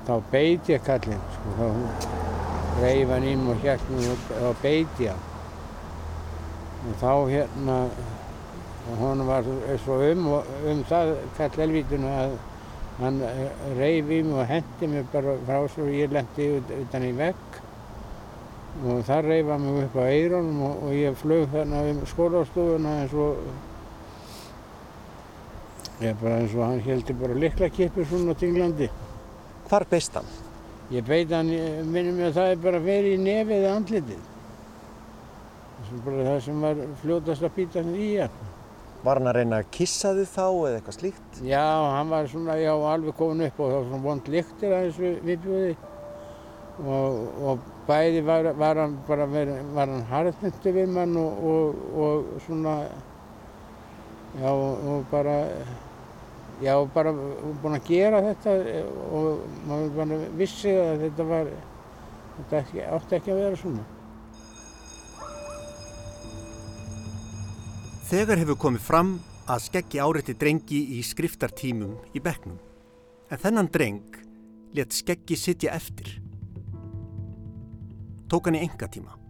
þá 0.07 0.13
beit 0.31 0.69
ég 0.71 0.83
kallinn 0.85 1.21
sko 1.35 1.55
þá 1.57 1.67
reif 2.81 3.11
hann 3.11 3.27
inn 3.27 3.43
og 3.51 3.61
hérna 3.65 4.13
og 4.13 4.25
þá 4.29 4.61
beit 4.63 5.01
ég 5.03 5.13
hann 5.13 5.29
og 6.89 6.95
þá 7.01 7.13
hérna 7.31 7.77
hún 8.99 9.25
var 9.27 9.49
svo 9.83 9.99
um, 10.11 10.29
um 10.71 10.83
það 10.89 11.15
kall 11.37 11.65
elvítinu 11.65 12.09
að 12.11 12.37
hann 13.01 13.19
reif 13.77 14.09
í 14.09 14.21
mig 14.27 14.37
og 14.37 14.47
hendi 14.49 14.89
mig 14.93 15.09
bara 15.13 15.35
frá 15.47 15.59
svo 15.73 15.89
ég 15.89 16.13
lendi 16.13 16.47
ut, 16.57 16.71
utan 16.81 17.07
í 17.07 17.11
vegg 17.17 17.59
og 18.87 19.03
þar 19.07 19.27
reif 19.29 19.51
hann 19.51 19.67
mig 19.67 19.83
upp 19.85 19.99
á 20.01 20.03
eironum 20.07 20.63
og, 20.69 20.87
og 20.87 20.95
ég 20.95 21.19
flög 21.21 21.51
þarna 21.53 21.83
um 21.91 22.01
skólastofuna 22.13 22.95
eins 23.01 23.13
og 23.17 23.43
Ég 26.01 26.15
bara 26.17 26.39
eins 26.41 26.53
og 26.57 26.63
hann 26.65 26.79
heldur 26.81 27.13
bara 27.19 27.35
liklakippi 27.37 28.03
svona 28.09 28.33
tinglandi. 28.33 28.87
Hvar 29.71 29.85
beist 29.87 30.17
hann? 30.19 30.25
Ég 30.91 31.05
beit 31.07 31.29
hann, 31.31 31.47
minnum 31.87 32.17
mig 32.19 32.25
að 32.27 32.33
það 32.35 32.49
er 32.51 32.57
bara 32.59 32.79
verið 32.83 33.13
í 33.15 33.19
nefið 33.23 33.53
eða 33.55 33.75
andlitið. 33.79 34.23
Það 35.81 35.91
er 35.95 36.01
bara 36.07 36.25
það 36.25 36.39
sem 36.43 36.65
var 36.65 36.81
fljótast 36.99 37.45
að 37.47 37.53
býta 37.55 37.79
hann 37.79 37.93
í 37.95 38.07
hann. 38.17 38.41
Var 39.05 39.17
hann 39.21 39.29
að 39.31 39.37
reyna 39.37 39.59
að 39.61 39.69
kissa 39.77 40.11
þið 40.17 40.27
þá 40.33 40.43
eða 40.43 40.73
eitthvað 40.73 40.97
slíkt? 40.97 41.39
Já, 41.47 41.63
hann 41.95 42.11
var 42.11 42.27
svona, 42.33 42.57
já, 42.59 42.71
alveg 42.89 43.15
komin 43.21 43.45
upp 43.47 43.61
og 43.61 43.71
það 43.71 43.77
var 43.77 43.87
svona 43.87 44.05
vond 44.09 44.27
lyktir 44.33 44.75
aðeins 44.75 44.99
við 44.99 45.15
viðbjóði. 45.29 45.71
Og, 46.81 47.21
og 47.47 47.63
bæði 47.87 48.25
var, 48.27 48.49
var 48.59 48.81
hann 48.83 48.97
bara, 49.07 49.29
verið, 49.31 49.61
var 49.77 49.93
hann 49.93 50.03
harðmyndu 50.11 50.73
við 50.75 50.91
mann 50.97 51.15
og, 51.21 51.39
og, 51.53 51.79
og 52.03 52.27
svona, 52.43 52.75
já, 54.35 54.51
og 54.51 55.07
bara, 55.15 55.37
Já, 56.61 56.75
bara 56.93 57.09
búin 57.13 57.73
að 57.73 57.87
gera 57.89 58.19
þetta 58.21 58.51
og 59.09 59.39
maður 59.65 59.95
bara 59.95 60.17
vissi 60.37 60.69
að 60.77 61.07
þetta 61.07 61.25
var, 61.31 61.49
þetta 62.37 62.59
ekki, 62.59 62.83
átti 62.85 63.17
ekki 63.17 63.33
að 63.33 63.41
vera 63.41 63.59
svona. 63.63 63.85
Þegar 68.11 68.41
hefur 68.43 68.59
komið 68.59 68.83
fram 68.85 69.15
að 69.49 69.63
skeggi 69.65 70.01
áreiti 70.03 70.35
drengi 70.37 70.81
í 70.97 71.01
skriftartímum 71.07 71.95
í 72.13 72.21
bekknum. 72.21 72.59
En 73.31 73.41
þennan 73.41 73.71
dreng 73.71 74.19
let 74.75 74.93
skeggi 74.93 75.39
sitja 75.39 75.73
eftir. 75.73 76.19
Tók 78.29 78.47
hann 78.47 78.59
í 78.59 78.63
enga 78.67 78.91
tíma. 78.91 79.20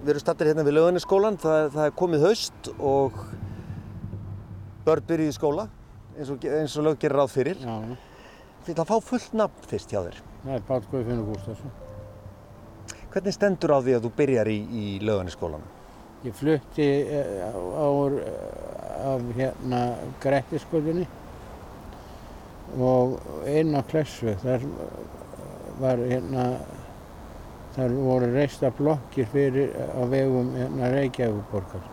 Við 0.00 0.14
erum 0.14 0.22
stattir 0.22 0.48
hérna 0.48 0.64
við 0.64 0.78
löganiskólan, 0.78 1.36
það, 1.40 1.66
það 1.74 1.86
er 1.86 1.96
komið 2.00 2.22
haust 2.24 2.70
og 2.78 3.18
börn 4.86 5.04
byrjuð 5.10 5.28
í 5.28 5.36
skóla 5.36 5.66
eins 6.16 6.30
og, 6.32 6.46
eins 6.48 6.76
og 6.80 6.86
lög 6.86 6.96
gerir 7.02 7.20
ráð 7.20 7.34
fyrir. 7.34 7.60
Já, 7.60 7.74
Þið 8.64 8.72
ætla 8.74 8.84
að 8.84 8.90
fá 8.90 9.08
fullt 9.10 9.36
nafn 9.40 9.68
fyrst 9.70 9.92
hjá 9.92 10.00
þér. 10.04 10.16
það 10.44 10.54
er 10.56 10.64
Páll 10.68 10.88
Guðfinnur 10.90 11.28
Gústason. 11.30 11.76
Hvernig 13.10 13.34
stendur 13.34 13.72
á 13.72 13.78
því 13.80 13.94
að 13.96 14.04
þú 14.06 14.10
byrjar 14.18 14.50
í, 14.52 14.58
í 14.60 14.84
löganiskólan? 15.04 15.64
Ég 16.24 16.36
flutti 16.36 16.88
eh, 17.08 17.40
á, 17.48 17.88
af 19.10 19.24
hérna 19.36 19.80
Grettisgötunni 20.20 21.06
og 22.76 23.16
inn 23.48 23.72
á 23.74 23.80
Klessu. 23.88 24.36
Þar 24.44 24.68
var 25.80 26.04
hérna, 26.04 26.44
þar 27.76 27.94
voru 27.94 28.30
reista 28.34 28.70
blokkir 28.74 29.28
fyrir 29.30 29.74
á 29.76 30.02
vegum 30.10 30.54
hérna 30.56 30.90
Reykjavíkborgar. 30.94 31.84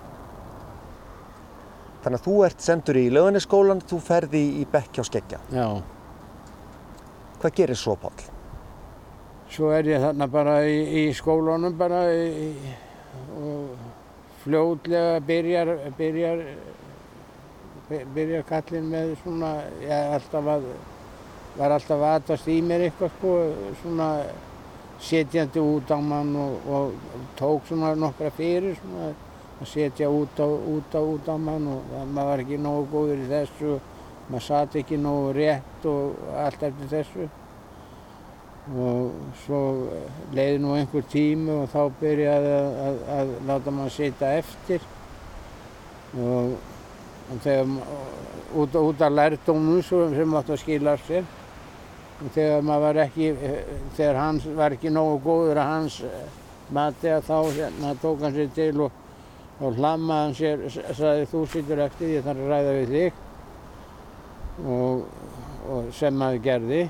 Þannig 2.03 2.21
að 2.21 2.25
þú 2.25 2.37
ert 2.47 2.63
sendur 2.63 2.97
í 2.97 3.05
löðanisskólan, 3.11 3.83
þú 3.89 3.99
ferði 4.01 4.41
í 4.61 4.65
bekk 4.71 4.97
hjá 4.97 5.05
skeggja. 5.09 5.39
Já. 5.51 5.67
Hvað 7.41 7.55
gerir 7.59 7.77
svo, 7.77 7.97
Pál? 7.99 8.13
Svo 9.51 9.69
er 9.75 9.87
ég 9.87 10.01
þarna 10.03 10.27
bara 10.31 10.57
í, 10.67 10.77
í 11.01 11.03
skólanum 11.15 11.77
bara 11.77 12.01
í, 12.11 12.51
og 13.37 13.75
fljótlega 14.43 15.21
byrjar, 15.27 15.71
byrjar, 15.97 16.43
byrjar 18.15 18.45
kallinn 18.49 18.89
með 18.91 19.13
svona, 19.21 19.53
ég 19.83 20.17
alltaf 20.17 20.51
að, 20.57 20.67
var 21.57 21.75
alltaf 21.77 22.03
aðtast 22.09 22.49
í 22.51 22.57
mér 22.65 22.87
eitthvað 22.87 23.13
sko, 23.17 23.37
svona 23.83 24.09
setjandi 24.99 25.61
út 25.61 25.91
á 25.93 25.99
mann 26.01 26.35
og, 26.35 26.67
og 26.67 26.93
tók 27.37 27.67
svona 27.67 27.93
nokkra 27.95 28.31
fyrir 28.33 28.77
svona 28.79 29.11
að 29.61 29.69
setja 29.71 30.09
út 30.09 30.37
á, 30.37 30.45
út 30.45 30.93
á, 30.93 31.01
út 31.01 31.29
á 31.29 31.35
mann 31.37 31.67
og 31.71 31.83
maður 32.13 32.29
var 32.29 32.43
ekki 32.43 32.59
nógu 32.61 32.85
góður 32.91 33.23
í 33.23 33.27
þessu, 33.31 33.77
maður 34.29 34.45
satt 34.45 34.77
ekki 34.81 34.99
nógu 35.01 35.33
rétt 35.37 35.87
og 35.89 36.19
allt 36.37 36.65
eftir 36.69 36.91
þessu. 36.93 37.27
Og 38.67 39.13
svo 39.45 39.59
leiði 40.35 40.59
nú 40.59 40.73
einhver 40.75 41.05
tími 41.07 41.53
og 41.55 41.69
þá 41.71 41.81
byrjaði 42.01 42.53
að, 42.57 42.71
að, 42.83 43.01
að 43.15 43.33
láta 43.47 43.73
maður 43.73 43.95
sitja 43.95 44.31
eftir. 44.41 44.87
Og, 46.17 46.57
og 47.31 47.41
þegar 47.45 47.71
út, 48.59 48.75
út 48.81 49.03
af 49.07 49.13
lærdómum 49.15 49.81
sem 49.87 50.37
átt 50.37 50.53
að 50.53 50.61
skila 50.61 50.97
sér 51.07 51.25
þegar 52.33 52.63
maður 52.65 52.83
var 52.87 52.99
ekki 53.03 53.31
þegar 53.97 54.19
hans 54.21 54.45
var 54.57 54.75
ekki 54.75 54.91
nógu 54.93 55.17
góður 55.25 55.61
að 55.61 55.71
hans 55.71 55.97
mati 56.73 57.11
að 57.13 57.27
þá 57.27 57.37
hérna 57.57 57.93
tók 58.01 58.23
hann 58.25 58.35
sér 58.35 58.49
til 58.55 58.71
og, 58.87 58.95
og 59.61 59.77
hlammaði 59.77 60.23
hann 60.23 60.37
sér 60.37 60.93
sagði 60.97 61.27
þú 61.31 61.43
sittur 61.53 61.83
eftir 61.85 62.15
ég 62.17 62.25
þarf 62.25 62.43
að 62.43 62.53
ræða 62.53 62.77
við 62.77 62.95
þig. 62.95 63.21
Og, 64.67 65.03
og 65.69 65.91
sem 65.93 66.17
maður 66.17 66.43
gerði. 66.47 66.81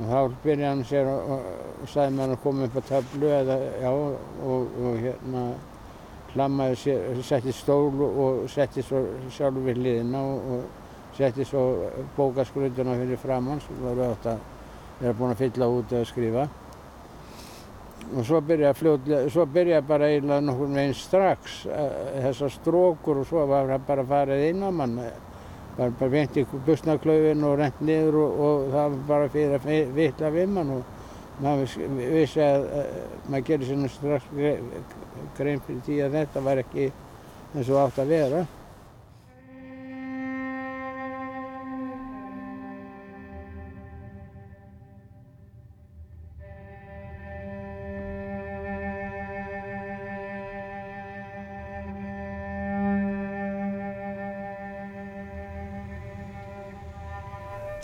Og 0.00 0.04
þá 0.10 0.20
byrjaði 0.44 0.68
hann 0.68 0.84
sér 0.88 1.10
og, 1.10 1.32
og 1.80 1.90
sagði 1.90 2.16
maður 2.18 2.36
að 2.36 2.44
koma 2.44 2.68
upp 2.68 2.78
á 2.78 2.82
töflu 2.92 3.32
eða, 3.40 3.58
já, 3.80 3.90
og, 3.90 4.78
hérna 5.00 5.46
hlammaði 6.34 6.76
sér, 6.78 7.22
setti 7.26 7.52
stól 7.56 8.04
og 8.06 8.44
setti 8.52 8.84
svo 8.86 9.02
sjálfur 9.34 9.66
við 9.66 9.80
hliðina 9.80 10.20
og 10.22 10.68
setti 11.20 11.44
svo 11.44 11.62
bókaskrutuna 12.16 12.96
fyrir 12.96 13.20
framann 13.20 13.60
sem 13.60 13.78
var 13.84 14.02
átt 14.08 14.28
að 14.32 14.42
vera 15.00 15.16
búin 15.18 15.34
að 15.34 15.42
fylla 15.44 15.68
út 15.68 15.92
eða 15.92 16.08
skrifa 16.08 16.44
og 18.10 18.24
svo 18.26 18.40
byrjaði 18.42 18.78
fljóðlega, 18.78 19.32
svo 19.32 19.44
byrjaði 19.54 19.86
bara 19.86 20.08
eiginlega 20.10 20.44
nokkur 20.46 20.70
veginn 20.74 20.96
strax 20.96 21.58
uh, 21.68 21.90
þessar 22.26 22.54
strókur 22.54 23.20
og 23.20 23.28
svo 23.28 23.44
var 23.50 23.68
það 23.68 23.84
bara 23.90 24.06
farið 24.08 24.46
inn 24.48 24.64
á 24.64 24.70
mann 24.72 24.96
bara 25.76 26.08
beint 26.12 26.38
í 26.40 26.46
busnaklaufin 26.66 27.44
og 27.46 27.58
rent 27.60 27.82
niður 27.84 28.18
og, 28.24 28.40
og 28.46 28.64
það 28.72 28.96
var 28.96 29.04
bara 29.12 29.28
fyrir 29.34 29.58
að 29.58 29.92
vitla 29.96 30.32
við 30.34 30.54
mann 30.56 30.72
og 30.78 30.96
maður 31.40 31.76
vissi 32.00 32.42
að 32.44 32.66
uh, 32.70 32.88
maður 33.28 33.46
gerir 33.50 33.70
sér 33.70 33.92
strax 33.98 34.32
grein 35.36 35.62
fyrir 35.68 35.84
því 35.86 36.00
að 36.06 36.18
þetta 36.18 36.44
var 36.48 36.64
ekki 36.64 36.88
eins 37.50 37.68
og 37.68 37.84
átt 37.84 38.00
að 38.00 38.16
vera. 38.16 38.42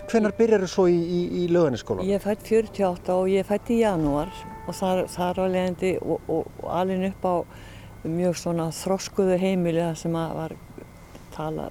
Hvenar 0.06 0.34
byrjar 0.38 0.62
þú 0.62 0.68
svo 0.70 0.84
í, 0.86 0.96
í, 0.96 1.20
í 1.42 1.46
löðanisskólan? 1.50 2.06
Ég 2.06 2.20
er 2.20 2.22
fætt 2.22 2.46
48 2.46 3.14
og 3.16 3.30
ég 3.32 3.42
er 3.42 3.48
fætt 3.48 3.72
í 3.74 3.80
janúar 3.80 4.30
og 4.66 4.76
þar 5.10 5.40
á 5.42 5.44
leiðandi 5.50 5.96
og, 5.98 6.28
og, 6.30 6.60
alveg 6.70 7.08
upp 7.10 7.26
á 7.26 7.34
mjög 8.06 8.38
svona 8.38 8.68
þroskuðu 8.74 9.38
heimili 9.42 9.82
það 9.82 9.96
sem 10.04 10.18
að 10.18 10.34
var 10.38 10.54
tala 11.34 11.66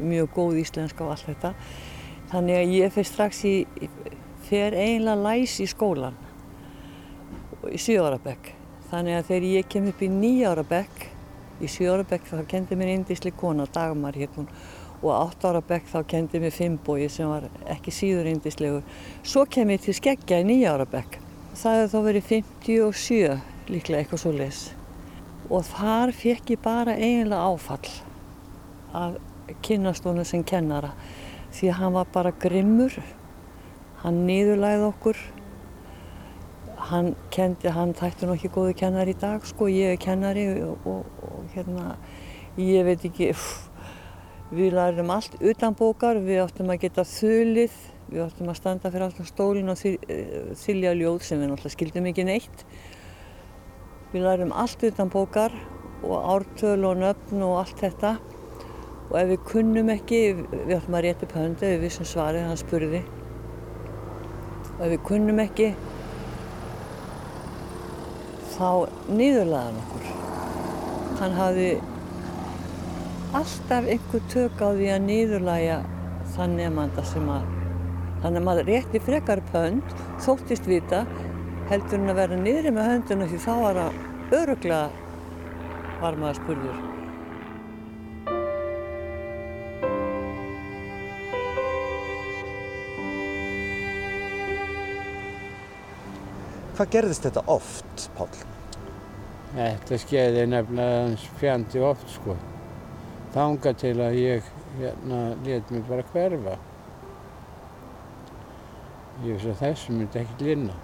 mjög 0.00 0.30
góð 0.34 0.60
íslenska 0.62 1.04
og 1.04 1.12
allt 1.12 1.28
þetta. 1.28 1.52
Þannig 2.32 2.60
að 2.60 2.72
ég 2.74 2.94
fyrir 2.94 3.10
strax 3.10 3.42
í, 3.46 3.56
fer 4.48 4.74
eiginlega 4.74 5.28
læs 5.28 5.58
í 5.60 5.68
skólan 5.70 6.16
í 7.68 7.78
7 7.78 8.00
ára 8.00 8.18
bekk. 8.22 8.52
Þannig 8.90 9.18
að 9.18 9.28
þegar 9.28 9.48
ég 9.50 9.70
kem 9.70 9.90
upp 9.90 10.02
í 10.02 10.08
9 10.12 10.48
ára 10.50 10.64
bekk, 10.66 11.06
í 11.60 11.68
7 11.68 11.92
ára 11.92 12.08
bekk 12.08 12.28
þá 12.30 12.42
kendi 12.48 12.78
mér 12.78 12.94
indísli 12.94 13.32
kona, 13.34 13.66
Dagmar 13.72 14.16
hér 14.16 14.32
hún, 14.36 14.48
og 15.06 15.14
átt 15.16 15.44
ára 15.46 15.62
bekk 15.64 15.86
þá 15.92 15.98
kendi 16.10 16.40
mér 16.42 16.54
Finnbói 16.54 17.06
sem 17.12 17.30
var 17.30 17.46
ekki 17.72 17.94
síður 17.94 18.30
indislegur. 18.32 18.82
Svo 19.22 19.46
kem 19.48 19.70
ég 19.74 19.84
til 19.84 19.94
skeggja 19.96 20.42
í 20.42 20.48
nýja 20.48 20.74
ára 20.74 20.86
bekk. 20.90 21.20
Það 21.56 21.78
hefði 21.78 21.92
þá 21.92 22.00
verið 22.06 22.26
57 22.32 23.70
líklega 23.72 24.02
eitthvað 24.02 24.22
svo 24.22 24.32
les. 24.36 24.60
Og 25.46 25.62
þar 25.68 26.12
fekk 26.16 26.52
ég 26.56 26.62
bara 26.62 26.96
eiginlega 26.98 27.46
áfall 27.46 27.94
að 28.96 29.18
kynast 29.64 30.06
honum 30.06 30.26
sem 30.26 30.42
kennara. 30.46 30.92
Því 31.54 31.70
að 31.70 31.80
hann 31.80 31.96
var 31.96 32.10
bara 32.12 32.34
grimmur, 32.42 32.96
hann 34.02 34.24
niðurlæði 34.28 34.88
okkur. 34.90 35.22
Hann 36.90 37.14
kendi, 37.34 37.70
hann 37.72 37.94
þætti 37.96 38.28
nú 38.28 38.36
ekki 38.36 38.52
góðu 38.52 38.74
kennari 38.78 39.14
í 39.14 39.20
dag 39.20 39.46
sko, 39.48 39.70
ég 39.72 39.96
er 39.96 40.02
kennari 40.02 40.44
og, 40.62 40.84
og, 40.86 41.22
og 41.24 41.54
hérna, 41.54 41.94
ég 42.60 42.84
veit 42.86 43.06
ekki, 43.08 43.32
pff, 43.32 43.70
Við 44.46 44.76
lærum 44.76 45.08
allt 45.10 45.32
utan 45.42 45.74
bókar, 45.74 46.20
við 46.22 46.44
áttum 46.44 46.68
að 46.70 46.84
geta 46.84 47.02
þulið, 47.02 47.72
við 48.12 48.20
áttum 48.22 48.50
að 48.52 48.58
standa 48.60 48.92
fyrir 48.92 49.04
alltaf 49.08 49.26
stólinn 49.26 49.72
og 49.72 49.80
þylja 50.60 50.92
ljóð 50.94 51.24
sem 51.26 51.40
við 51.42 51.50
náttúrulega 51.50 51.74
skildum 51.74 52.06
ekki 52.12 52.26
neitt. 52.28 52.62
Við 54.12 54.22
lærum 54.22 54.54
allt 54.54 54.84
utan 54.86 55.10
bókar 55.10 55.56
og 56.06 56.28
ártöl 56.36 56.86
og 56.86 57.00
nöfn 57.00 57.42
og 57.42 57.56
allt 57.64 57.82
þetta. 57.82 58.12
Og 59.08 59.18
ef 59.18 59.32
við 59.32 59.42
kunnum 59.50 59.90
ekki, 59.96 60.22
við 60.52 60.76
áttum 60.76 60.98
að 61.00 61.04
rétta 61.08 61.26
upp 61.26 61.36
höndu 61.40 61.66
ef 61.66 61.74
við 61.74 61.84
vissum 61.88 62.06
svarið, 62.06 62.46
hann 62.46 62.62
spurði. 62.62 63.02
Og 64.76 64.86
ef 64.86 64.94
við 64.94 65.04
kunnum 65.10 65.42
ekki, 65.42 65.72
þá 68.54 68.70
niðurlaði 69.10 69.66
hann 69.66 69.82
okkur. 69.82 70.08
Hann 71.18 71.38
hafði 71.42 71.68
alltaf 73.36 73.84
einhver 73.84 74.22
tök 74.32 74.60
á 74.64 74.68
því 74.72 74.86
að 74.94 75.02
niðurlæja 75.04 75.76
þann 76.32 76.54
nefnanda 76.56 77.02
sem 77.04 77.26
að 77.28 77.48
þannig 78.22 78.38
að 78.40 78.46
maður 78.46 78.68
rétti 78.70 79.00
frekar 79.04 79.42
pönd 79.50 79.90
þóttist 80.24 80.68
vita 80.70 81.02
heldur 81.68 82.00
en 82.00 82.12
að 82.14 82.20
vera 82.22 82.38
niðri 82.40 82.72
með 82.72 82.88
hönduna 82.92 83.28
því 83.28 83.42
þá 83.44 83.50
var 83.60 83.80
að 83.82 83.98
öruglega 84.38 84.88
var 86.00 86.18
maður 86.22 86.40
spurður. 86.40 86.80
Hvað 96.76 96.92
gerðist 96.92 97.24
þetta 97.24 97.46
oft, 97.52 98.10
Pál? 98.16 98.28
Þetta 99.56 100.00
skeiði 100.00 100.50
nefnilega 100.52 101.32
fjandi 101.40 101.84
oft 101.84 102.12
sko 102.16 102.36
þanga 103.36 103.72
til 103.76 103.96
að 104.00 104.14
ég 104.16 104.46
hérna 104.78 105.20
let 105.44 105.72
mér 105.72 105.82
bara 105.90 106.04
hverfa. 106.12 106.54
Ég 109.26 109.36
veist 109.36 109.50
að 109.50 109.60
þessu 109.60 109.96
myndi 109.96 110.20
ekkert 110.22 110.44
linna. 110.46 110.76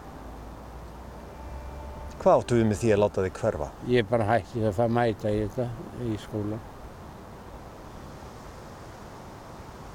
Hvað 2.21 2.43
áttu 2.43 2.59
við 2.59 2.69
með 2.69 2.79
því 2.83 2.93
að 2.93 3.01
láta 3.03 3.25
þig 3.25 3.41
hverfa? 3.41 3.71
Ég 3.93 4.13
bara 4.13 4.29
hætti 4.29 4.61
það 4.67 4.85
að 4.85 4.95
mæta 4.99 5.33
í 5.33 5.41
þetta 5.41 5.67
í 6.05 6.21
skólan. 6.23 6.63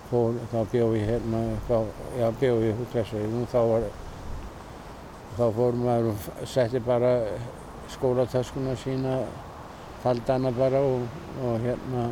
Fór, 0.07 0.37
þá 0.51 0.59
bjóð 0.71 0.97
ég 0.97 1.09
hérna, 1.11 1.39
þá, 1.67 1.77
já 2.17 2.27
bjóð 2.41 2.61
ég 2.63 2.83
út 2.83 2.93
þessu 2.95 3.23
og 3.27 3.49
þá 3.51 3.57
var, 3.71 3.89
þá 5.37 5.43
fór 5.57 5.81
maður 5.81 6.13
og 6.13 6.29
setti 6.47 6.81
bara 6.83 7.11
skólatöskuna 7.91 8.75
sína, 8.79 9.17
faldi 10.03 10.31
hana 10.31 10.53
bara 10.55 10.79
og, 10.83 11.03
og 11.43 11.59
hérna 11.65 12.07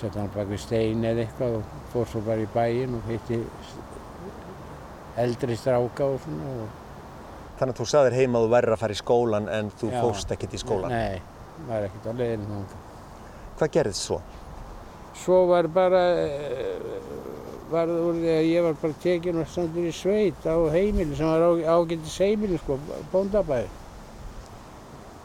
setja 0.00 0.22
hann 0.22 0.32
bak 0.34 0.48
við 0.50 0.60
stein 0.62 1.04
eða 1.06 1.24
eitthvað 1.24 1.58
og 1.58 1.72
fór 1.92 2.10
svo 2.10 2.22
bara 2.26 2.44
í 2.44 2.50
bæin 2.54 2.96
og 2.98 3.08
hitti 3.10 3.40
eldri 5.18 5.56
stráka 5.58 6.06
og 6.06 6.20
svona. 6.24 6.52
Og... 6.54 6.68
Þannig 7.58 7.74
að 7.74 7.80
þú 7.80 7.86
sagðir 7.92 8.18
heima 8.20 8.38
að 8.38 8.44
þú 8.46 8.50
verður 8.54 8.76
að 8.76 8.82
fara 8.84 8.94
í 8.94 9.00
skólan 9.00 9.48
en 9.50 9.72
þú 9.80 9.90
Já. 9.90 9.98
fórst 10.02 10.34
ekkert 10.34 10.54
í 10.54 10.60
skólan? 10.62 10.94
Nei, 10.94 11.22
var 11.66 11.88
ekkert 11.88 12.06
á 12.06 12.12
leiðinu 12.20 12.50
þánga. 12.52 12.82
Hvað 13.58 13.72
gerðist 13.74 14.06
svo? 14.06 14.20
Svo 15.18 15.40
var 15.50 15.66
bara, 15.74 16.02
var 17.72 17.90
það 17.90 18.04
úr 18.06 18.20
því 18.20 18.30
að 18.36 18.46
ég 18.46 18.66
var 18.68 18.78
bara 18.84 19.00
tekinn 19.02 19.42
og 19.42 19.50
standur 19.50 19.88
í 19.90 19.94
sveit 19.96 20.46
á 20.46 20.56
heimili 20.70 21.18
sem 21.18 21.26
var 21.26 21.64
ágættis 21.74 22.18
heimili 22.22 22.60
sko, 22.62 22.78
bóndabæði. 23.10 23.66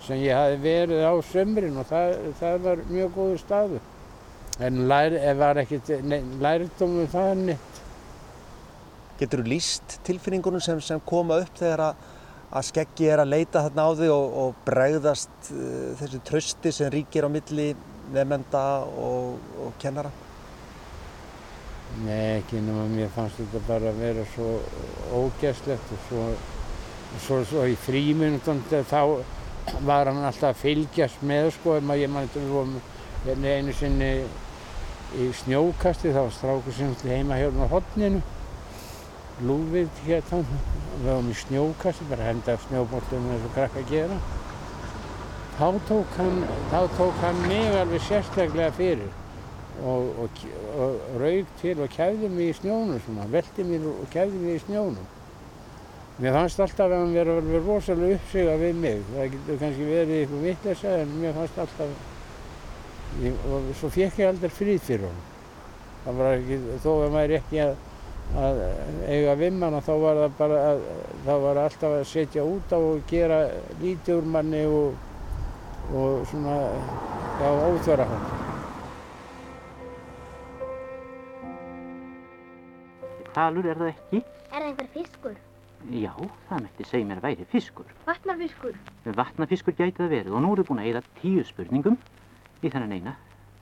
sem 0.04 0.20
ég 0.20 0.36
hafi 0.36 0.58
verið 0.60 1.06
á 1.06 1.14
sömrin 1.24 1.78
og 1.80 1.86
það, 1.88 2.18
það 2.40 2.58
var 2.66 2.82
mjög 2.90 3.14
góðu 3.16 3.38
staðu. 3.40 3.78
En 4.62 4.84
lær, 4.88 5.16
var 5.38 5.58
ekkert 5.64 5.90
lærdómum 6.42 7.08
það 7.10 7.32
neitt. 7.48 7.80
Getur 9.18 9.42
þú 9.42 9.50
líst 9.50 9.96
tilfinningunum 10.06 10.62
sem, 10.62 10.82
sem 10.82 11.02
koma 11.10 11.40
upp 11.42 11.58
þegar 11.58 11.88
að, 11.88 12.04
að 12.54 12.68
skeggi 12.68 13.10
er 13.10 13.24
að 13.24 13.32
leita 13.34 13.64
þarna 13.66 13.88
á 13.90 13.92
þig 13.98 14.14
og, 14.14 14.36
og 14.44 14.60
bregðast 14.68 15.50
uh, 15.54 15.94
þessu 16.02 16.22
trösti 16.28 16.74
sem 16.76 16.92
ríkir 16.94 17.26
á 17.26 17.30
milli 17.34 17.72
nefnenda 18.14 18.64
og, 19.00 19.42
og 19.64 19.74
kennara? 19.82 20.12
Nei, 22.04 22.40
ekki 22.40 22.62
nema 22.62 22.86
mér 22.90 23.10
fannst 23.14 23.38
þetta 23.42 23.62
bara 23.68 23.90
að 23.90 24.02
vera 24.02 24.24
svo 24.34 24.54
ógæslegt 25.14 25.94
og 25.94 26.08
svo, 26.08 26.24
svo, 27.26 27.42
svo 27.50 27.66
í 27.70 27.76
fríminutund 27.78 28.74
þá 28.90 29.02
var 29.86 30.10
hann 30.10 30.26
alltaf 30.26 30.52
að 30.52 30.64
fylgjast 30.64 31.22
með 31.26 31.52
sko, 31.58 31.78
ég 31.78 32.10
mann 32.12 32.30
þetta 32.34 32.66
hérna 33.24 33.54
einu 33.60 33.76
sinni 33.78 34.10
í 35.18 35.32
snjókasti, 35.44 36.14
það 36.14 36.28
var 36.28 36.38
strákur 36.38 36.78
sem 36.78 36.96
heima 37.06 37.38
á 37.38 37.68
hodninu 37.72 38.24
Lúfið 39.44 39.90
hérna, 40.06 40.44
við 41.00 41.08
varum 41.08 41.30
í 41.34 41.36
snjókasti, 41.42 42.06
bara 42.12 42.30
henda 42.30 42.58
snjóbortum 42.68 43.32
eins 43.34 43.48
og 43.48 43.56
krakka 43.56 43.82
að 43.82 43.94
gera 43.94 44.22
þá 45.58 45.68
tók 45.88 46.16
hann, 46.18 46.40
þá 46.72 46.80
tók 46.98 47.20
hann 47.22 47.42
mig 47.48 47.76
alveg 47.78 48.02
sérstaklega 48.08 48.72
fyrir 48.78 49.12
og, 49.82 50.08
og, 50.24 50.40
og 50.78 51.20
raug 51.22 51.52
til 51.62 51.76
og 51.82 51.92
kæfði 51.94 52.30
mig 52.30 52.54
í 52.54 52.56
snjónum 52.58 53.02
svona, 53.04 53.28
veldi 53.34 53.66
mér 53.68 53.86
og 53.92 54.08
kæfði 54.14 54.42
mig 54.42 54.58
í 54.58 54.64
snjónum. 54.68 55.12
Mér 56.22 56.36
fannst 56.38 56.62
alltaf 56.62 56.92
að 56.92 57.00
hann 57.00 57.16
verið 57.16 57.56
rosalega 57.66 58.20
uppsegað 58.20 58.60
við 58.62 58.82
mig. 58.84 59.00
Það 59.14 59.30
getur 59.34 59.62
kannski 59.64 59.88
verið 59.88 60.20
eitthvað 60.20 60.44
vittlesa 60.48 60.98
en 61.02 61.16
mér 61.22 61.38
fannst 61.40 61.62
alltaf, 61.64 61.96
ég, 63.22 63.40
og 63.50 63.72
svo 63.78 63.90
fekk 63.94 64.20
ég 64.22 64.30
aldrei 64.32 64.52
fríð 64.52 64.84
fyrir 64.88 65.08
honum. 65.08 65.32
Það 66.04 66.20
var 66.20 66.38
ekki, 66.38 66.60
þó 66.84 66.90
að 66.94 67.14
maður 67.14 67.36
ekki 67.38 67.60
að, 67.64 67.74
að 68.44 68.62
eiga 69.08 69.36
vimmana 69.40 69.82
þá 69.86 69.94
var 70.02 70.22
það 70.24 70.38
bara 70.40 70.62
að, 70.72 70.82
það 71.28 71.46
var 71.46 71.62
alltaf 71.64 71.98
að 72.00 72.06
setja 72.12 72.48
út 72.48 72.76
á 72.76 72.80
og 72.80 73.06
gera 73.12 73.40
lítið 73.84 74.20
úr 74.20 74.30
manni 74.36 74.66
og, 74.68 74.98
og 75.94 76.26
svona, 76.32 76.58
já, 77.40 77.48
óþvara 77.70 78.10
hann. 78.12 78.28
Falur 83.34 83.66
er 83.66 83.80
það 83.80 83.90
ekki? 83.96 84.20
Er 84.54 84.60
það 84.60 84.68
einhver 84.68 84.90
fiskur? 84.94 85.38
Já, 85.92 86.12
það 86.48 86.62
mætti 86.64 86.86
segja 86.88 87.08
mér 87.08 87.20
að 87.20 87.26
væri 87.28 87.46
fiskur. 87.52 87.88
Vatnarfiskur? 88.08 88.76
Vatnafiskur 89.18 89.76
gæti 89.76 89.98
það 89.98 90.14
verið 90.14 90.36
og 90.38 90.44
nú 90.46 90.52
við 90.56 90.68
búin 90.70 90.84
að 90.84 90.92
eyða 90.92 91.02
tíu 91.18 91.44
spurningum 91.48 91.98
í 92.64 92.72
þennan 92.74 92.96
eina 92.98 93.16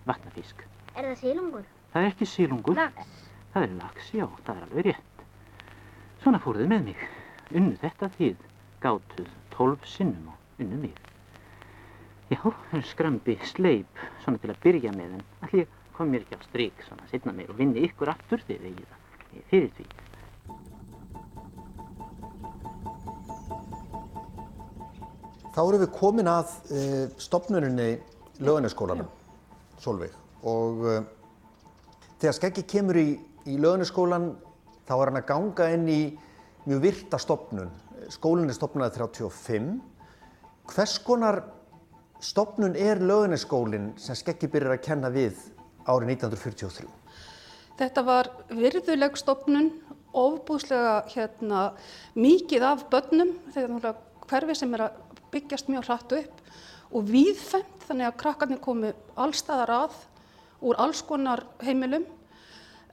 vatnafísk. 0.07 0.63
Er 0.95 1.07
það 1.09 1.17
sílungur? 1.23 1.67
Það 1.93 2.05
er 2.05 2.11
ekki 2.11 2.29
sílungur. 2.29 2.77
Lax? 2.77 3.19
Það 3.51 3.67
er 3.67 3.75
lax, 3.81 4.09
já, 4.15 4.25
það 4.45 4.55
er 4.55 4.67
alveg 4.67 4.87
rétt. 4.87 5.25
Svona 6.23 6.41
fóruð 6.43 6.69
með 6.71 6.85
mig. 6.91 7.05
Unnu 7.51 7.75
þetta 7.81 8.11
þið, 8.17 8.45
gátuð 8.83 9.31
tólf 9.51 9.87
sinnum 9.89 10.31
og 10.31 10.63
unnu 10.63 10.81
mig. 10.85 10.99
Já, 12.31 12.39
skrambi, 12.87 13.35
sleip, 13.43 14.03
svona 14.23 14.39
til 14.39 14.53
að 14.53 14.61
byrja 14.63 14.93
með 14.95 15.17
en 15.17 15.25
allir 15.43 15.67
kom 15.97 16.13
mér 16.13 16.23
ekki 16.23 16.37
á 16.39 16.41
stryk 16.47 16.85
svona 16.87 17.09
setna 17.11 17.33
meir 17.35 17.51
og 17.51 17.59
vinni 17.59 17.83
ykkur 17.85 18.09
aftur 18.13 18.41
þið 18.47 18.69
eigið 18.69 18.87
það 18.93 19.43
fyrir 19.51 19.73
því. 19.75 19.89
Þá 25.51 25.59
erum 25.65 25.81
við 25.83 25.91
komin 25.97 26.31
að 26.31 26.55
uh, 26.71 27.05
stopnuninni 27.19 27.89
löguniskólanum, 28.41 29.09
Solveig. 29.81 30.13
Og 30.47 30.85
uh, 30.85 30.99
þegar 32.21 32.37
Skeggi 32.37 32.65
kemur 32.69 32.97
í, 32.97 33.07
í 33.45 33.57
löguniskólan 33.61 34.31
þá 34.87 34.93
er 34.97 35.11
hann 35.11 35.21
að 35.21 35.29
ganga 35.29 35.69
inn 35.75 35.87
í 35.89 36.01
mjög 36.65 36.83
virta 36.85 37.19
stopnun. 37.21 37.71
Skólinn 38.11 38.49
er 38.49 38.57
stopnaði 38.57 38.97
35. 38.97 39.71
Hvers 40.71 40.97
konar 41.05 41.43
stopnun 42.21 42.75
er 42.77 43.01
löguniskólinn 43.01 43.91
sem 44.01 44.17
Skeggi 44.17 44.49
byrjar 44.51 44.77
að 44.77 44.85
kenna 44.87 45.13
við 45.13 45.37
árið 45.85 46.15
1943? 46.17 46.89
Þetta 47.81 48.03
var 48.05 48.29
virðuleg 48.49 49.15
stopnun, 49.17 49.71
ofbúslega 50.13 50.99
hérna, 51.13 51.71
mikið 52.19 52.65
af 52.67 52.83
börnum, 52.91 53.31
þegar 53.55 53.95
hverfi 54.29 54.57
sem 54.59 54.75
er 54.75 54.85
að 54.89 54.99
byggjast 55.31 55.71
mjög 55.71 55.87
hratt 55.87 56.13
upp 56.17 56.41
og 56.91 57.05
víðfemt 57.07 57.85
þannig 57.87 58.09
að 58.09 58.17
krakkarnir 58.21 58.61
komu 58.63 58.91
allstaðar 59.19 59.71
að 59.75 59.99
úr 60.61 60.79
alls 60.81 61.01
konar 61.07 61.43
heimilum. 61.63 62.05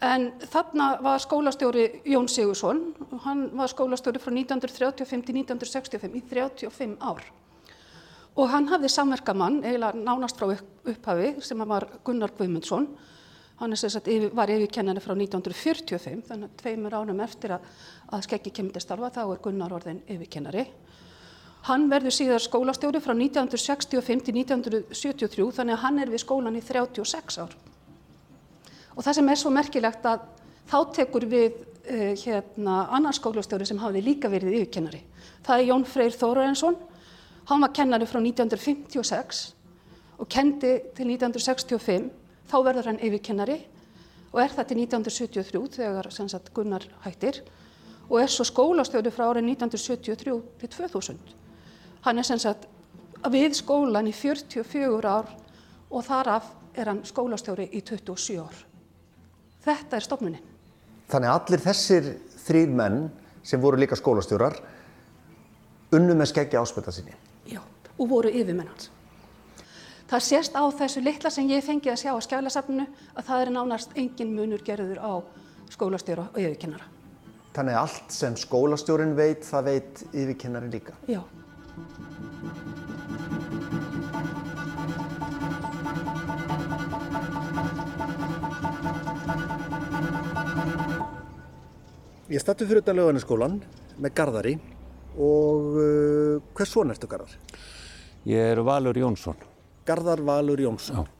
En 0.04 0.28
þarna 0.46 0.92
var 1.02 1.18
skólastjóri 1.18 2.04
Jón 2.06 2.28
Sigursson, 2.30 2.84
hann 3.24 3.48
var 3.58 3.70
skólastjóri 3.72 4.20
frá 4.22 4.30
1935 4.30 5.26
til 5.26 5.38
1965 5.40 6.14
í 6.14 6.22
35 6.30 6.96
ár. 7.02 7.24
Og 8.38 8.46
hann 8.52 8.68
hafði 8.70 8.90
samverkamann, 8.94 9.58
eiginlega 9.64 9.98
nánast 9.98 10.38
frá 10.38 10.52
upphafi, 10.52 11.32
sem 11.42 11.64
var 11.66 11.88
Gunnar 12.06 12.30
Guðmundsson. 12.38 12.86
Hann 13.58 13.74
sagt, 13.74 14.06
var 14.38 14.52
yfirkennari 14.54 15.02
frá 15.02 15.16
1945, 15.16 16.20
þannig 16.28 16.46
að 16.52 16.60
tveimur 16.60 16.94
ánum 16.94 17.24
eftir 17.24 17.56
að, 17.56 17.64
að 18.14 18.22
skeggi 18.28 18.52
kemur 18.54 18.76
til 18.76 18.84
starfa, 18.84 19.10
þá 19.16 19.24
er 19.24 19.42
Gunnar 19.42 19.74
orðin 19.74 20.04
yfirkennari. 20.06 20.68
Hann 21.68 21.90
verður 21.90 22.14
síðar 22.16 22.40
skólastjóri 22.40 23.00
frá 23.04 23.12
1965 23.12 24.22
til 24.24 24.34
1973, 24.40 25.48
þannig 25.58 25.74
að 25.76 25.82
hann 25.82 25.98
er 26.00 26.08
við 26.08 26.22
skólan 26.22 26.56
í 26.56 26.62
36 26.64 27.40
ár. 27.42 27.56
Og 28.96 29.04
það 29.04 29.16
sem 29.18 29.28
er 29.28 29.40
svo 29.40 29.50
merkilegt 29.52 30.06
að 30.08 30.22
þá 30.70 30.78
tekur 30.96 31.26
við 31.28 31.58
uh, 31.58 32.14
hérna, 32.22 32.78
annar 32.96 33.16
skólastjóri 33.16 33.66
sem 33.68 33.80
hafði 33.82 34.00
líka 34.06 34.30
verið 34.32 34.56
yfirkennari. 34.62 35.02
Það 35.44 35.60
er 35.60 35.68
Jón 35.68 35.84
Freyr 35.88 36.16
Þórarensson. 36.16 36.78
Hann 37.50 37.64
var 37.64 37.74
kennari 37.76 38.08
frá 38.08 38.20
1956 38.22 39.42
og 40.18 40.30
kendi 40.32 40.72
til 40.96 41.10
1965. 41.12 42.08
Þá 42.48 42.56
verður 42.64 42.88
hann 42.88 43.02
yfirkennari 43.04 43.58
og 44.32 44.40
er 44.40 44.56
það 44.56 44.70
til 44.70 44.80
1973 44.86 45.76
þegar 45.76 46.08
sagt, 46.16 46.48
Gunnar 46.56 46.88
hættir 47.04 47.42
og 48.08 48.22
er 48.22 48.32
svo 48.32 48.46
skólastjóri 48.48 49.12
frá 49.12 49.26
árið 49.28 49.52
1973 49.52 50.16
til 50.64 50.72
2000. 50.78 51.37
Hann 52.06 52.18
er 52.18 52.26
sem 52.26 52.38
sagt 52.38 52.68
við 53.32 53.56
skólan 53.58 54.08
í 54.08 54.14
44 54.14 55.10
ár 55.10 55.30
og 55.90 56.04
þaraf 56.06 56.52
er 56.78 56.92
hann 56.92 57.04
skólastjóri 57.06 57.68
í 57.72 57.82
27 57.82 58.38
ár. 58.42 58.58
Þetta 59.64 59.96
er 59.96 60.04
stofnunin. 60.06 60.44
Þannig 61.08 61.30
að 61.30 61.38
allir 61.40 61.64
þessir 61.64 62.10
þrýr 62.44 62.74
menn 62.78 63.00
sem 63.42 63.60
voru 63.60 63.80
líka 63.80 63.96
skólastjórar 63.98 64.58
unnu 65.96 66.14
með 66.14 66.30
skeggja 66.32 66.62
áspölda 66.62 66.92
sinni. 66.92 67.16
Já, 67.48 67.60
og 67.98 68.10
voru 68.10 68.30
yfirmenn 68.30 68.68
hans. 68.68 68.90
Það 70.08 70.24
sést 70.24 70.54
á 70.56 70.64
þessu 70.72 71.02
litla 71.04 71.30
sem 71.32 71.48
ég 71.50 71.64
fengi 71.64 71.90
að 71.92 72.00
sjá 72.04 72.12
á 72.16 72.20
skjálasafninu 72.24 72.86
að 73.14 73.26
það 73.26 73.42
er 73.42 73.50
nánast 73.52 73.90
engin 73.96 74.30
munur 74.36 74.62
gerður 74.64 75.00
á 75.04 75.12
skólastjóra 75.72 76.30
og 76.30 76.38
yfirkennara. 76.40 76.86
Þannig 77.56 77.74
að 77.74 77.82
allt 77.82 78.14
sem 78.14 78.36
skólastjórin 78.38 79.12
veit, 79.18 79.44
það 79.44 79.68
veit 79.68 80.02
yfirkennari 80.12 80.70
líka? 80.72 80.96
Já. 81.10 81.20
Ég 92.28 92.42
stættu 92.44 92.66
fyrir 92.68 92.82
þetta 92.82 92.92
löganaskólan 92.92 93.54
með 93.98 94.12
Garðari 94.18 94.52
og 95.16 95.78
uh, 95.80 96.42
hvers 96.54 96.74
son 96.76 96.92
ertu 96.92 97.08
Garðar? 97.08 97.32
Ég 98.28 98.52
er 98.52 98.60
Valur 98.62 99.00
Jónsson. 99.00 99.38
Garðar 99.88 100.20
Valur 100.26 100.60
Jónsson. 100.60 101.00
Já. 101.00 101.17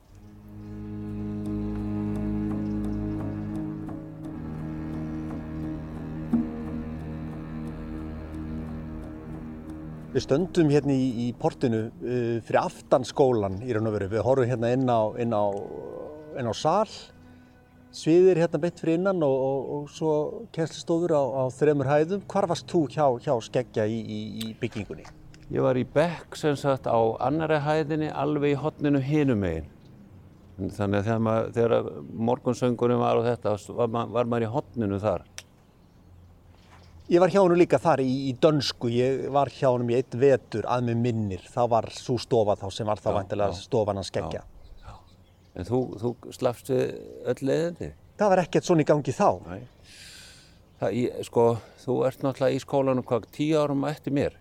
Við 10.18 10.24
stöndum 10.24 10.70
hérna 10.72 10.94
í, 10.98 11.04
í 11.22 11.33
portinu 11.38 11.85
uh, 11.94 12.38
fyrir 12.42 12.59
aftan 12.59 13.04
skólan 13.07 13.61
í 13.62 13.70
raun 13.70 13.87
og 13.87 13.92
veru. 13.94 14.09
Við 14.11 14.24
horfum 14.26 14.48
hérna 14.50 14.72
inn 14.74 14.88
á, 14.90 15.14
inn 15.22 15.31
á, 15.31 15.46
inn 16.40 16.48
á 16.50 16.54
sal, 16.59 16.88
sviðir 17.94 18.40
hérna 18.42 18.59
beitt 18.64 18.83
fyrir 18.83 18.98
innan 18.98 19.22
og, 19.22 19.37
og, 19.46 19.68
og 19.76 19.92
svo 19.94 20.16
kennslistofur 20.57 21.14
á, 21.14 21.22
á 21.22 21.44
þremur 21.54 21.87
hæðum. 21.87 22.26
Hvar 22.35 22.48
varst 22.50 22.66
þú 22.66 22.83
hjá, 22.90 23.04
hjá 23.28 23.37
skeggja 23.46 23.87
í, 23.87 24.00
í, 24.02 24.18
í 24.42 24.50
byggingunni? 24.59 25.07
Ég 25.54 25.62
var 25.62 25.78
í 25.78 25.87
bekk 25.87 26.35
sem 26.40 26.59
sagt 26.59 26.90
á 26.90 26.98
annari 27.22 27.62
hæðinni 27.62 28.11
alveg 28.11 28.57
í 28.57 28.59
hotninu 28.59 28.98
hinum 28.98 29.46
megin. 29.46 29.70
Þannig 30.59 30.98
að 30.98 31.12
þegar, 31.12 31.26
maður, 31.28 31.54
þegar 31.61 31.92
morgunsöngurinn 32.33 33.04
var 33.07 33.22
og 33.22 33.31
þetta 33.31 33.54
var, 33.70 34.14
var 34.18 34.35
maður 34.35 34.48
í 34.48 34.54
hotninu 34.57 34.98
þar. 34.98 35.31
Ég 37.09 37.23
var 37.23 37.33
hjá 37.33 37.40
honum 37.40 37.57
líka 37.57 37.79
þar 37.81 38.03
í, 38.05 38.11
í 38.29 38.33
dönsku, 38.37 38.90
ég 38.92 39.31
var 39.33 39.49
hjá 39.49 39.71
honum 39.71 39.88
í 39.88 39.97
eitt 39.97 40.12
vetur 40.21 40.66
að 40.68 40.90
með 40.90 40.99
minnir, 41.07 41.44
það 41.49 41.71
var 41.73 41.87
svo 41.97 42.18
stofa 42.21 42.57
þá 42.61 42.66
sem 42.77 42.88
var 42.90 43.01
þá 43.01 43.09
vantilega 43.16 43.57
stofan 43.57 43.97
hans 43.97 44.11
skeggja. 44.12 44.42
En 45.57 45.64
þú, 45.66 45.81
þú 46.03 46.11
slafst 46.37 46.68
við 46.68 46.83
öll 47.33 47.38
leiðindi? 47.49 47.88
Það 48.21 48.33
var 48.35 48.42
ekkert 48.42 48.68
svona 48.68 48.85
í 48.85 48.88
gangi 48.90 49.14
þá. 49.16 49.31
Það, 50.79 50.99
ég, 50.99 51.16
sko, 51.27 51.47
þú 51.81 51.97
ert 52.11 52.27
náttúrulega 52.27 52.59
í 52.59 52.61
skólanum 52.62 53.07
hvað, 53.09 53.25
tíu 53.35 53.57
árum 53.59 53.88
eftir 53.88 54.14
mér? 54.14 54.37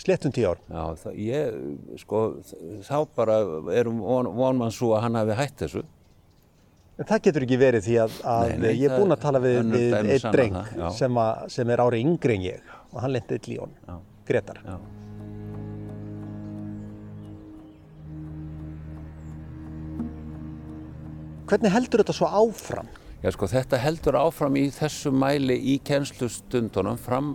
Sléttum 0.00 0.32
tíu 0.34 0.52
ár. 0.52 0.62
Já, 0.70 0.84
það, 1.02 1.18
ég, 1.26 1.58
sko, 2.00 2.22
þá 2.86 2.96
bara 3.18 3.40
erum 3.74 3.98
von, 4.04 4.30
vonmann 4.38 4.72
svo 4.74 4.94
að 4.94 5.08
hann 5.08 5.18
hafi 5.20 5.36
hætt 5.42 5.58
þessu. 5.66 5.84
En 6.94 7.06
það 7.08 7.22
getur 7.26 7.44
ekki 7.46 7.56
verið 7.58 7.86
því 7.88 7.94
að, 8.04 8.18
að 8.30 8.50
Nei, 8.52 8.58
nei, 8.62 8.72
ég 8.78 8.84
er 8.86 9.00
búinn 9.00 9.14
að 9.14 9.22
tala 9.24 9.40
við, 9.42 9.56
við 9.72 9.94
einn 9.98 10.34
dreng 10.36 10.58
það, 10.60 10.84
sem, 10.94 11.16
að, 11.18 11.46
sem 11.50 11.72
er 11.74 11.82
árið 11.82 12.04
yngri 12.04 12.36
en 12.36 12.44
ég 12.44 12.74
og 12.92 13.00
hann 13.02 13.14
lendi 13.16 13.38
í 13.40 13.56
Já. 13.56 13.96
Gretar. 14.28 14.60
Já. 14.62 14.76
Hvernig 21.50 21.74
heldur 21.74 22.00
þetta 22.04 22.14
svo 22.16 22.28
áfram? 22.30 22.86
Já, 23.24 23.32
sko, 23.34 23.48
þetta 23.50 23.80
heldur 23.82 24.16
áfram 24.20 24.54
í 24.56 24.68
þessu 24.72 25.10
mæli 25.12 25.58
í 25.74 25.74
kennslustundunum 25.84 26.96
fram 27.00 27.34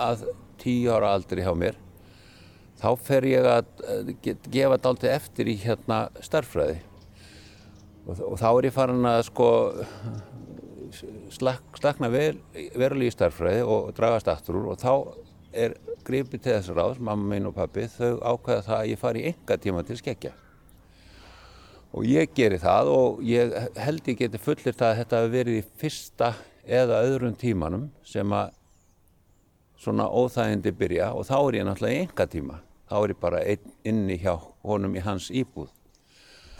að 0.00 0.24
tíu 0.62 0.94
ára 0.94 1.10
aldri 1.16 1.44
hjá 1.44 1.52
mér. 1.58 1.76
Þá 2.80 2.88
fer 3.02 3.26
ég 3.28 3.50
að 3.50 3.68
eh, 3.82 4.14
gefa 4.46 4.78
dálítið 4.78 5.12
eftir 5.12 5.50
í 5.50 5.58
hérna 5.62 6.04
starffræði. 6.22 6.80
Og, 8.02 8.34
þá 8.40 8.48
er 8.50 8.66
ég 8.66 8.74
farin 8.74 9.06
að 9.06 9.20
sko 9.28 9.48
slak, 11.32 11.62
slakna 11.78 12.10
vel, 12.12 12.36
verulega 12.74 13.12
í 13.12 13.14
starffræði 13.14 13.62
og 13.62 13.92
dragast 13.96 14.30
aftur 14.32 14.58
úr 14.60 14.72
og 14.74 14.80
þá 14.82 14.94
er 15.52 15.76
gripið 16.06 16.42
til 16.42 16.54
þess 16.56 16.72
ráðs, 16.74 17.00
mamma 17.00 17.34
mín 17.34 17.46
og 17.46 17.54
pappi, 17.56 17.86
þau 17.92 18.18
ákveða 18.18 18.64
það 18.66 18.78
að 18.78 18.88
ég 18.90 19.00
fari 19.00 19.22
í 19.22 19.28
enga 19.30 19.58
tíma 19.60 19.84
til 19.86 19.98
skeggja. 20.00 20.32
Og 21.92 22.08
ég 22.08 22.32
geri 22.34 22.58
það 22.58 22.88
og 22.88 23.20
ég 23.28 23.52
held 23.84 24.08
ég 24.08 24.18
geti 24.22 24.40
fullir 24.40 24.74
það 24.74 24.88
að 24.88 24.98
þetta 25.02 25.20
hafi 25.20 25.32
verið 25.36 25.58
í 25.58 25.64
fyrsta 25.82 26.32
eða 26.64 27.02
öðrum 27.04 27.36
tímanum 27.36 27.90
sem 28.08 28.32
að 28.32 28.54
svona 29.82 30.06
óþægindi 30.08 30.72
byrja 30.78 31.10
og 31.12 31.26
þá 31.28 31.36
er 31.38 31.58
ég 31.58 31.68
náttúrulega 31.68 31.98
í 31.98 32.02
enga 32.06 32.26
tíma. 32.32 32.58
Þá 32.88 32.96
er 33.02 33.12
ég 33.12 33.20
bara 33.20 33.44
einn 33.44 33.76
inni 33.88 34.18
hjá 34.20 34.34
honum 34.64 34.96
í 34.96 35.04
hans 35.04 35.28
íbúð. 35.28 35.70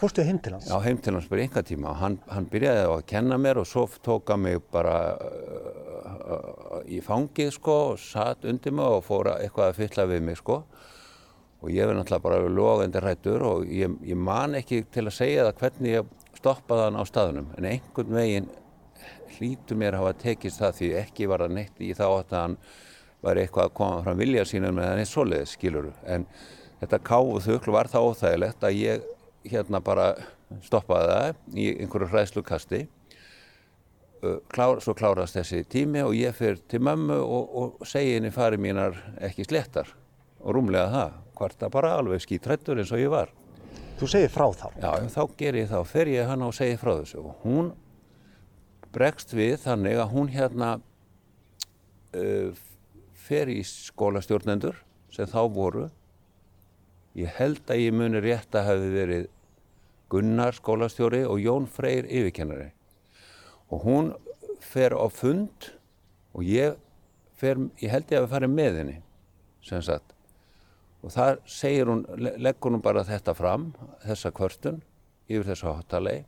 Fórstu 0.03 0.23
heim 0.27 0.39
til 0.43 0.51
hans? 0.51 0.65
Já, 0.67 0.75
heim 0.83 0.97
til 0.99 1.15
hans 1.15 1.29
bara 1.31 1.45
enga 1.45 1.61
tíma 1.63 1.93
hann, 1.95 2.17
hann 2.27 2.47
byrjaði 2.51 2.79
á 2.83 2.91
að 2.91 3.05
kenna 3.07 3.37
mér 3.39 3.61
og 3.61 3.67
svo 3.69 3.85
tók 4.03 4.33
hann 4.33 4.41
mig 4.43 4.57
bara 4.73 4.95
uh, 5.15 6.09
uh, 6.35 6.81
í 6.91 6.99
fangið 7.05 7.53
sko 7.55 7.75
og 7.93 8.01
satt 8.03 8.43
undir 8.49 8.75
mig 8.75 8.83
og 8.83 9.05
fór 9.05 9.29
að 9.31 9.45
eitthvað 9.45 9.69
að 9.69 9.79
fylla 9.79 10.05
við 10.09 10.25
mig 10.27 10.41
sko 10.41 10.57
og 10.59 11.71
ég 11.71 11.87
verði 11.87 12.01
náttúrulega 12.01 12.25
bara 12.25 12.49
logandi 12.57 13.03
rættur 13.05 13.45
og 13.47 13.63
ég, 13.71 13.95
ég 14.03 14.19
man 14.19 14.59
ekki 14.59 14.81
til 14.91 15.05
að 15.05 15.15
segja 15.21 15.47
það 15.47 15.63
hvernig 15.63 15.95
ég 15.95 16.11
stoppaði 16.41 16.85
hann 16.89 16.99
á 16.99 17.03
staðunum 17.07 17.47
en 17.55 17.69
einhvern 17.71 18.19
veginn 18.19 18.51
hlýtur 19.37 19.79
mér 19.79 19.95
að 19.95 20.03
hafa 20.03 20.19
tekist 20.25 20.59
það 20.65 20.77
því 20.81 20.91
ekki 21.05 21.31
var 21.31 21.45
það 21.45 21.57
neitt 21.61 21.79
í 21.79 21.93
þá 21.95 22.05
að 22.09 22.37
hann 22.41 22.59
var 23.23 23.39
eitthvað 23.39 23.71
að 23.71 23.75
koma 23.79 24.03
fram 24.03 24.19
vilja 24.19 24.43
sínum 24.51 24.75
með 24.75 24.91
hann 24.91 25.05
eitt 25.05 25.13
svoleiðis 25.13 25.55
skiluru 25.55 25.95
en 26.03 26.27
þetta 26.83 27.03
káfu 27.07 27.39
þuklu 27.47 27.79
var 27.79 27.87
það 27.87 28.11
óþægilegt 28.11 28.67
að 28.67 28.79
ég 28.81 29.11
hérna 29.49 29.81
bara 29.83 30.13
stoppaði 30.63 31.13
það 31.13 31.57
í 31.59 31.69
einhverju 31.83 32.11
hræðslukasti 32.11 32.83
Uh, 34.23 34.37
klár, 34.47 34.79
svo 34.79 34.93
klárast 34.95 35.35
þessi 35.35 35.65
tími 35.67 35.99
og 35.99 36.13
ég 36.15 36.31
fyrir 36.37 36.61
til 36.71 36.79
mömmu 36.85 37.17
og, 37.19 37.55
og 37.59 37.87
segi 37.87 38.13
henni 38.13 38.29
fari 38.31 38.55
mínar 38.61 38.95
ekki 39.19 39.43
slettar 39.43 39.89
og 40.39 40.55
rúmlega 40.55 40.85
það, 40.93 41.17
hvort 41.35 41.57
það 41.59 41.73
bara 41.73 41.89
alveg 41.97 42.23
skítrættur 42.23 42.79
eins 42.79 42.93
og 42.95 43.01
ég 43.01 43.11
var. 43.11 43.33
Þú 43.99 44.07
segir 44.13 44.31
frá 44.31 44.45
þá? 44.55 44.69
Já, 44.79 44.91
þá 45.11 45.35
ger 45.41 45.57
ég 45.59 45.67
þá, 45.73 45.75
fer 45.91 46.11
ég 46.13 46.31
hann 46.31 46.45
og 46.47 46.55
segi 46.55 46.77
frá 46.79 46.93
þessu 47.01 47.19
og 47.19 47.43
hún 47.43 47.73
bregst 48.95 49.35
við 49.35 49.57
þannig 49.65 49.99
að 49.99 50.15
hún 50.15 50.31
hérna 50.31 50.71
uh, 52.15 52.63
fer 53.27 53.51
í 53.51 53.59
skólastjórnendur 53.67 54.79
sem 55.11 55.27
þá 55.27 55.41
voru. 55.51 55.89
Ég 57.19 57.35
held 57.41 57.67
að 57.67 57.83
ég 57.89 57.99
muni 57.99 58.23
rétt 58.23 58.55
að 58.55 58.69
hafi 58.71 58.93
verið 58.95 59.27
Gunnar 60.11 60.53
skólastjóri 60.57 61.23
og 61.25 61.39
Jón 61.41 61.67
Freyr 61.67 62.05
yfirkennari. 62.05 62.71
Og 63.71 63.85
hún 63.87 64.11
fer 64.61 64.93
á 64.93 65.05
fund 65.11 65.71
og 66.33 66.43
ég 66.45 66.75
fer, 67.39 67.57
ég 67.81 67.89
held 67.91 68.11
ég 68.11 68.19
að 68.19 68.25
við 68.27 68.33
farum 68.35 68.55
með 68.57 68.77
henni 68.81 68.97
sem 69.63 69.81
sagt. 69.81 70.13
Og 71.03 71.11
þar 71.11 71.39
segir 71.49 71.89
hún, 71.89 72.05
le- 72.17 72.35
leggur 72.39 72.71
hún 72.71 72.81
bara 72.83 73.03
þetta 73.03 73.33
fram, 73.35 73.71
þessa 74.05 74.31
kvörtun 74.35 74.81
yfir 75.27 75.49
þessu 75.51 75.71
háttalegi 75.73 76.25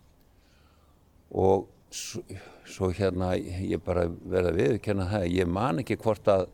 og 1.35 1.67
svo, 1.95 2.89
hérna 2.95 3.33
ég 3.37 3.79
bara 3.85 4.07
verða 4.07 4.51
viðurkenna 4.55 5.07
það 5.11 5.25
ég 5.31 5.47
man 5.47 5.79
ekki 5.83 5.97
hvort 6.01 6.27
að 6.31 6.47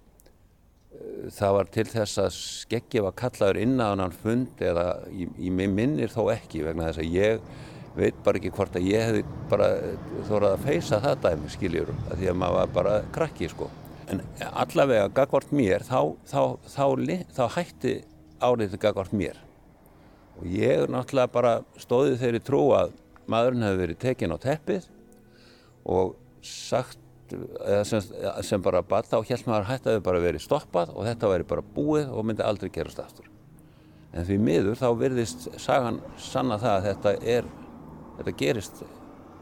það 1.32 1.58
var 1.58 1.70
til 1.76 1.86
þess 1.90 2.22
að 2.22 2.32
skeggi 2.38 3.04
var 3.06 3.18
kallaður 3.20 3.60
inn 3.62 3.76
að 3.82 3.92
hann 4.02 4.16
fund 4.24 4.64
eða 4.64 4.86
ég, 5.16 5.52
minnir 5.52 6.14
þó 6.14 6.24
ekki 6.34 6.64
vegna 6.66 6.90
þess 6.90 7.04
að 7.04 7.18
ég 7.18 7.52
veit 7.96 8.18
bara 8.24 8.40
ekki 8.40 8.54
hvort 8.56 8.78
að 8.80 8.88
ég 8.88 9.06
hefði 9.10 9.24
bara 9.52 9.68
þórað 10.30 10.56
að 10.56 10.66
feysa 10.68 11.02
það 11.04 11.24
dæmi 11.26 11.52
skiljur 11.52 11.92
að 12.08 12.22
því 12.22 12.32
að 12.32 12.40
maður 12.42 12.58
var 12.58 12.74
bara 12.78 12.96
krakki 13.16 13.50
sko. 13.52 13.68
En 14.12 14.24
allavega 14.50 15.12
gagvart 15.16 15.52
mér 15.56 15.86
þá, 15.88 16.00
þá, 16.28 16.42
þá, 16.68 16.86
þá, 17.36 17.44
hætti 17.58 17.94
árið 18.44 18.78
gagvart 18.82 19.14
mér. 19.16 19.38
Og 20.40 20.48
ég 20.48 20.88
náttúrulega 20.92 21.32
bara 21.32 21.54
stóði 21.80 22.18
þeirri 22.20 22.42
trú 22.44 22.64
að 22.76 22.96
maðurinn 23.32 23.68
hefði 23.68 23.84
verið 23.84 24.02
tekinn 24.02 24.36
á 24.36 24.38
teppið 24.42 24.88
og 25.92 26.16
sagt 26.46 27.01
sem, 27.88 28.08
sem 28.48 28.64
bara 28.64 28.82
bad 28.86 29.10
þá 29.10 29.18
held 29.30 29.46
maður 29.48 29.66
að 29.66 29.70
þetta 29.74 29.94
hefði 29.94 30.06
bara 30.08 30.24
verið 30.24 30.46
stoppað 30.46 30.96
og 30.96 31.08
þetta 31.10 31.32
væri 31.34 31.48
bara 31.52 31.68
búið 31.76 32.10
og 32.12 32.28
myndi 32.28 32.46
aldrei 32.46 32.72
gerast 32.74 33.04
aftur. 33.04 33.30
En 34.12 34.28
því 34.28 34.40
miður 34.44 34.80
þá 34.80 34.90
virðist 35.00 35.48
sagan 35.62 36.02
sanna 36.20 36.60
það 36.60 36.78
að 36.78 36.90
þetta 36.90 37.16
er 37.36 37.54
þetta 38.18 38.36
gerist 38.42 38.84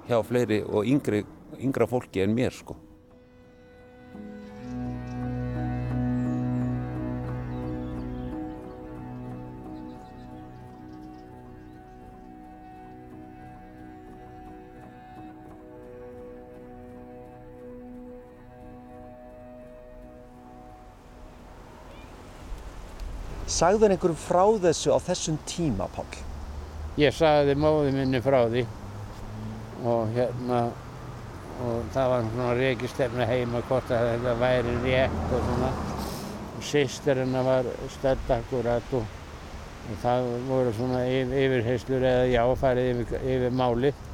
hjá 0.09 0.19
fleiri 0.25 0.61
og 0.65 0.85
yngri, 0.89 1.23
yngra 1.59 1.89
fólki 1.89 2.21
en 2.23 2.35
mér 2.37 2.53
sko 2.55 2.77
Sagður 23.49 23.95
einhverjum 23.95 24.17
frá 24.21 24.43
þessu 24.61 24.91
á 24.93 24.99
þessum 25.01 25.39
tíma, 25.49 25.87
Páll? 25.95 26.19
Ég 27.01 27.15
sagði 27.17 27.55
móði 27.57 27.95
minni 27.95 28.19
frá 28.21 28.43
því 28.45 28.61
og 29.89 30.11
hérna 30.13 30.59
og 31.63 31.87
það 31.95 32.11
var 32.11 32.27
svona 32.27 32.51
reykistefna 32.59 33.25
heima 33.27 33.63
hvort 33.67 33.89
að 33.95 34.05
þetta 34.11 34.35
væri 34.43 34.75
rétt 34.83 35.33
og 35.33 35.47
svona. 35.47 35.71
Og 36.59 36.67
sýster 36.69 37.23
hennar 37.23 37.47
var 37.47 37.71
stödd 37.95 38.31
akkurat 38.37 38.93
og, 38.99 39.17
og 39.89 39.99
það 40.03 40.29
voru 40.51 40.75
svona 40.77 41.01
yf, 41.07 41.33
yfirheyslur 41.41 42.07
eða 42.11 42.29
já 42.29 42.43
farið 42.61 42.93
yfir, 42.93 43.27
yfir 43.33 43.59
málið. 43.63 44.07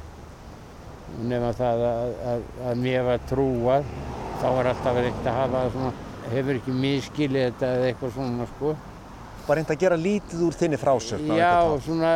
Nema 1.28 1.52
það 1.60 1.86
að, 1.92 2.18
að, 2.32 2.50
að 2.70 2.84
mér 2.86 3.08
var 3.12 3.24
trúað 3.28 3.94
þá 4.40 4.48
var 4.48 4.72
alltaf 4.72 5.00
reynt 5.04 5.24
að 5.28 5.40
hafa 5.42 5.64
svona 5.76 5.94
hefur 6.32 6.58
ekki 6.58 6.80
miskilið 6.82 7.50
þetta 7.50 7.74
eða 7.76 7.90
eitthvað 7.92 8.16
svona 8.16 8.52
sko 8.56 8.76
Bara 9.46 9.60
reynd 9.60 9.70
að 9.70 9.78
gera 9.84 9.96
lítið 10.00 10.40
úr 10.42 10.56
þinni 10.58 10.78
frásögn? 10.80 11.28
Já, 11.38 11.52
svona, 11.84 12.12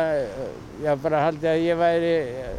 já, 0.83 0.91
bara 0.99 1.21
haldið 1.29 1.47
að 1.53 1.61
ég 1.63 1.77
væri, 1.79 2.13
eh, 2.41 2.55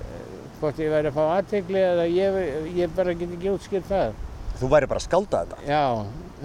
hvort 0.60 0.78
ég 0.80 0.92
væri 0.94 1.10
að 1.10 1.16
fá 1.18 1.24
aðtegli 1.36 1.82
eða 1.82 2.06
ég, 2.08 2.38
ég 2.78 2.94
bara 2.96 3.12
get 3.12 3.34
ekki 3.36 3.52
útskilt 3.52 3.88
það. 3.90 4.14
Þú 4.60 4.70
væri 4.72 4.88
bara 4.88 5.02
að 5.02 5.06
skálda 5.08 5.42
þetta? 5.42 5.58
Já, 5.68 5.84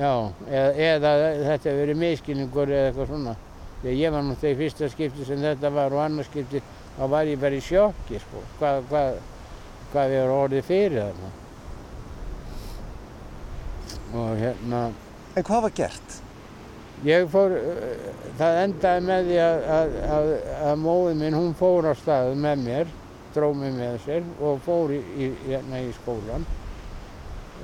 já, 0.02 0.12
eða, 0.50 0.76
eða 0.90 1.14
þetta 1.48 1.70
hefur 1.70 1.80
verið 1.86 2.02
miskilningur 2.04 2.68
eða 2.76 2.92
eitthvað 2.92 3.10
svona. 3.14 3.36
Að 3.78 3.96
ég 3.96 4.12
var 4.12 4.24
náttúrulega 4.28 4.58
í 4.58 4.60
fyrsta 4.60 4.92
skipti 4.92 5.26
sem 5.26 5.42
þetta 5.48 5.72
var 5.72 5.96
og 5.96 6.04
annars 6.04 6.28
skipti, 6.32 6.62
þá 6.98 7.04
var 7.14 7.32
ég 7.32 7.40
bara 7.40 7.56
í 7.56 7.64
sjokki, 7.64 8.20
sko, 8.26 8.44
hvað, 8.60 8.84
hvað, 8.92 9.20
hvað 9.94 10.12
við 10.12 10.24
erum 10.26 10.40
orðið 10.44 10.68
fyrir 10.68 11.00
þarna. 11.06 11.34
Og 14.18 14.32
hérna, 14.42 14.88
En 15.38 15.46
hvað 15.46 15.68
var 15.68 15.76
gert? 15.78 16.22
Ég 17.06 17.28
fór, 17.30 17.54
uh, 17.54 18.06
það 18.40 18.56
endaði 18.64 19.02
með 19.06 19.28
því 19.28 19.36
að, 19.44 19.66
að, 19.74 19.98
að, 20.16 20.30
að 20.66 20.78
móðin 20.82 21.20
minn, 21.22 21.36
hún 21.38 21.52
fór 21.58 21.86
á 21.86 21.94
stað 21.94 22.32
með 22.42 22.64
mér, 22.64 22.94
dró 23.36 23.52
mig 23.54 23.76
með 23.76 24.00
sér 24.02 24.24
og 24.42 24.64
fór 24.66 24.94
í, 24.96 25.02
í, 25.14 25.28
hérna 25.46 25.82
í 25.86 25.92
skólan 26.00 26.48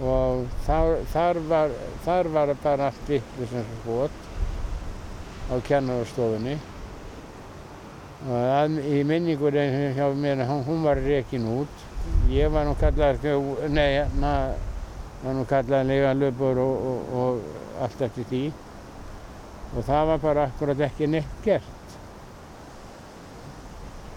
og 0.04 0.43
þar, 0.67 1.00
þar, 1.10 1.39
var, 1.50 1.74
þar 2.06 2.30
var 2.36 2.52
bara 2.62 2.91
allt 2.91 3.10
vitlu 3.10 3.48
sem 3.50 3.65
skot 3.80 4.19
á 5.50 5.56
kennarastofunni. 5.65 6.54
Og 8.24 8.36
að, 8.38 8.78
í 8.86 9.00
minningunni 9.08 9.93
hjá 9.98 10.06
mér, 10.17 10.43
hún, 10.50 10.84
var 10.86 11.02
rekin 11.02 11.48
út. 11.56 11.82
Ég 12.32 12.54
var 12.54 12.67
nú 12.67 12.76
kallað, 12.80 13.26
nei, 13.74 14.04
na, 14.22 14.34
var 15.24 15.38
nú 15.38 15.46
kallað 15.50 15.89
leiganlöpur 15.89 16.62
og, 16.62 16.86
og, 16.91 17.17
og 17.24 17.82
allt 17.86 18.06
eftir 18.10 18.30
því 18.30 18.43
og 19.74 19.86
það 19.88 20.10
var 20.12 20.22
bara 20.22 20.44
akkurat 20.50 20.84
ekki 20.88 21.08
neitt 21.10 21.40
gert. 21.46 21.98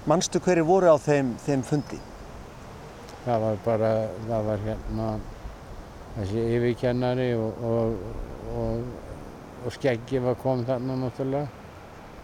Manstu 0.06 0.40
hverju 0.42 0.66
voru 0.68 0.92
á 0.92 0.96
þeim, 1.02 1.32
þeim 1.42 1.64
fundi? 1.66 1.98
Það 3.24 3.40
var 3.42 3.56
bara, 3.64 3.90
það 4.28 4.50
var 4.50 4.60
hérna 4.66 5.06
þessi 6.16 6.44
yfirkennari 6.56 7.30
og, 7.34 7.64
og, 7.66 7.96
og, 8.54 8.84
og 9.64 9.74
skeggi 9.74 10.22
var 10.22 10.38
kom 10.42 10.62
þarna 10.68 10.98
náttúrulega. 11.00 11.48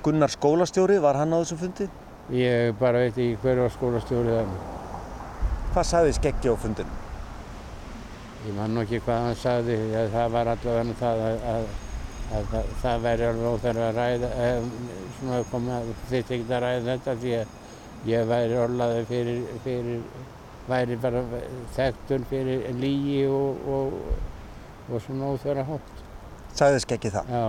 Gunnar 0.02 0.30
skólastjóri, 0.30 1.00
var 1.02 1.18
hann 1.18 1.34
á 1.34 1.42
þessum 1.42 1.62
fundi? 1.64 1.88
Ég 2.36 2.76
bara 2.78 3.02
veit 3.02 3.16
ekki 3.16 3.40
hver 3.42 3.64
var 3.64 3.74
skólastjóri 3.74 4.36
þarna. 4.36 4.68
Hvað 5.72 5.88
sagði 5.88 6.18
skeggi 6.20 6.52
á 6.52 6.56
fundinu? 6.60 7.00
Ég 8.42 8.54
man 8.58 8.74
nú 8.74 8.82
ekki 8.84 9.02
hvað 9.02 9.26
hann 9.26 9.38
sagði, 9.38 9.78
það 10.12 10.36
var 10.36 10.52
allavega 10.52 11.00
það 11.00 11.24
að, 11.26 11.44
að, 11.52 11.66
að 11.66 11.91
það, 12.32 12.70
það 12.82 13.02
væri 13.06 13.26
alveg 13.28 13.48
óþarf 13.52 13.82
að 13.86 13.98
ræða, 13.98 14.30
eh, 14.44 14.70
svona 15.18 15.40
koma, 15.50 15.80
þitt 16.10 16.32
ekki 16.36 16.46
að 16.48 16.62
ræða 16.64 16.86
þetta 16.88 17.16
því 17.22 17.34
að 17.40 17.58
ég 18.12 18.30
væri 18.32 18.58
orlaði 18.58 19.04
fyrir, 19.10 19.42
fyrir, 19.66 20.00
væri 20.68 20.98
bara 21.02 21.22
þekktur 21.76 22.24
fyrir 22.30 22.66
lígi 22.78 23.20
og, 23.30 23.68
og, 23.76 24.00
og 24.88 25.04
svona 25.04 25.30
óþarf 25.34 25.62
að 25.62 25.70
hótt. 25.74 26.02
Sagði 26.56 26.82
skeggi 26.84 27.14
það? 27.14 27.32
Já. 27.32 27.46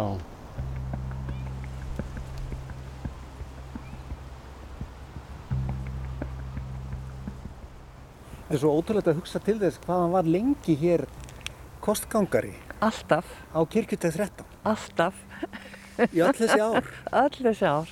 Það 8.43 8.57
er 8.59 8.61
svo 8.61 8.71
ótrúlegt 8.77 9.07
að 9.09 9.15
hugsa 9.17 9.39
til 9.41 9.55
þess 9.57 9.81
hvað 9.81 10.01
hann 10.03 10.11
var 10.13 10.27
lengi 10.29 10.75
hér 10.77 11.07
kostgangari. 11.81 12.53
Alltaf. 12.85 13.25
Á 13.49 13.59
kirkjuteg 13.65 14.13
13. 14.13 14.52
Alltaf. 14.63 15.17
Í 16.09 16.21
öll 16.23 16.33
þessi 16.37 16.59
ár. 16.63 16.87
Öll 17.23 17.35
þessi 17.35 17.67
ár. 17.67 17.91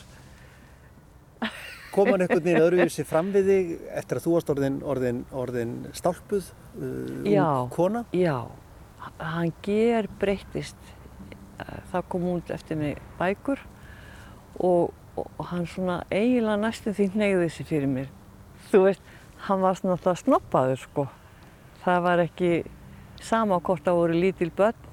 Kom 1.91 2.07
hann 2.07 2.23
einhvern 2.23 2.45
veginn 2.45 2.63
öðruvísi 2.65 3.03
fram 3.07 3.33
við 3.33 3.49
þig 3.51 3.71
eftir 3.99 4.19
að 4.19 4.25
þú 4.25 4.33
varst 4.37 4.51
orðin, 4.53 4.79
orðin, 4.87 5.21
orðin 5.35 5.73
stálpuð, 5.97 6.47
uh, 6.79 7.27
Já. 7.27 7.47
kona? 7.75 8.05
Já, 8.15 8.47
hann 9.19 9.53
ger 9.65 10.07
breyttist. 10.21 10.79
Það 11.91 12.05
kom 12.09 12.23
út 12.31 12.49
eftir 12.49 12.79
mig 12.79 12.95
bækur 13.19 13.59
og, 14.65 14.95
og 15.19 15.43
hann 15.51 15.67
svona 15.69 15.99
eiginlega 16.09 16.57
næstum 16.57 16.95
því 16.97 17.09
neyði 17.21 17.49
sig 17.53 17.67
fyrir 17.69 17.91
mér. 17.91 18.07
Þú 18.71 18.85
veist, 18.87 19.03
hann 19.45 19.61
var 19.61 19.77
svona 19.77 19.97
alltaf 19.97 20.23
snoppaður 20.23 20.81
sko. 20.81 21.05
Það 21.83 21.99
var 22.07 22.23
ekki 22.23 22.51
sama 23.21 23.59
hvort 23.61 23.85
það 23.85 23.99
voru 23.99 24.17
lítil 24.23 24.49
börn. 24.57 24.87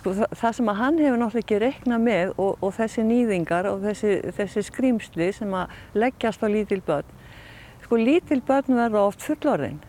Sko, 0.00 0.14
það, 0.16 0.30
það 0.40 0.54
sem 0.56 0.68
að 0.72 0.78
hann 0.78 0.98
hefur 1.02 1.18
náttúrulega 1.20 1.44
ekki 1.44 1.56
reiknað 1.60 2.04
með 2.06 2.30
og, 2.40 2.54
og 2.64 2.70
þessi 2.72 3.02
nýðingar 3.04 3.66
og 3.68 3.82
þessi, 3.84 4.12
þessi 4.32 4.62
skrýmsli 4.64 5.26
sem 5.36 5.50
að 5.52 5.74
leggjast 6.00 6.40
á 6.40 6.48
lítil 6.48 6.78
börn. 6.86 7.10
Sko 7.84 7.98
lítil 8.00 8.38
börn 8.48 8.78
verða 8.78 9.02
oft 9.10 9.26
fullorðin 9.26 9.82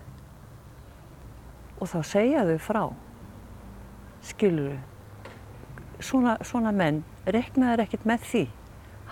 og 1.79 1.87
þá 1.93 2.01
segja 2.09 2.43
þau 2.49 2.57
frá. 2.65 2.81
Skilur 4.27 4.73
þau? 4.73 5.31
Svona, 6.01 6.35
svona 6.43 6.75
menn 6.75 7.05
reiknaður 7.23 7.85
ekkert 7.85 8.03
með 8.11 8.27
því. 8.33 8.43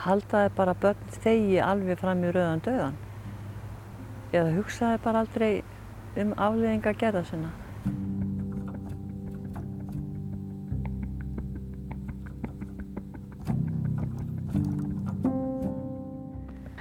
Haldaði 0.04 0.52
bara 0.60 0.76
börn 0.84 1.16
þegi 1.24 1.64
alveg 1.64 2.04
fram 2.04 2.28
í 2.28 2.36
rauðan 2.36 2.66
döðan. 2.68 3.00
Eða 4.36 4.52
hugsaði 4.60 5.02
bara 5.08 5.24
aldrei 5.24 5.64
um 6.20 6.36
afleðinga 6.36 6.98
gerða 7.00 7.24
sinna. 7.32 7.56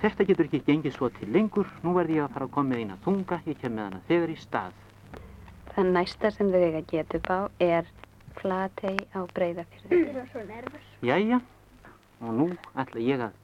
Þetta 0.09 0.25
getur 0.25 0.47
ekki 0.49 0.59
gengið 0.64 0.94
svo 0.97 1.09
til 1.12 1.27
lengur. 1.35 1.66
Nú 1.85 1.92
verð 1.92 2.14
ég 2.14 2.25
að 2.25 2.31
fara 2.33 2.47
að 2.49 2.53
koma 2.55 2.73
með 2.73 2.79
eina 2.81 2.94
þunga. 3.05 3.37
Ég 3.44 3.59
kem 3.61 3.75
með 3.77 3.85
hana 3.85 3.99
þegar 4.09 4.31
í 4.33 4.37
stað. 4.40 4.79
Það 5.75 5.90
næsta 5.99 6.31
sem 6.33 6.53
þau 6.55 6.62
eiga 6.62 6.81
get 6.88 7.16
upp 7.18 7.29
á 7.29 7.40
er 7.61 7.90
flatei 8.38 8.94
á 9.12 9.21
breyðafyrði. 9.37 9.99
Ég 9.99 10.16
er 10.16 10.31
svo 10.33 10.47
nervus. 10.49 10.88
Jæja, 11.05 11.42
og 12.23 12.33
nú 12.38 12.49
ætla 12.73 13.05
ég 13.05 13.27
að 13.29 13.37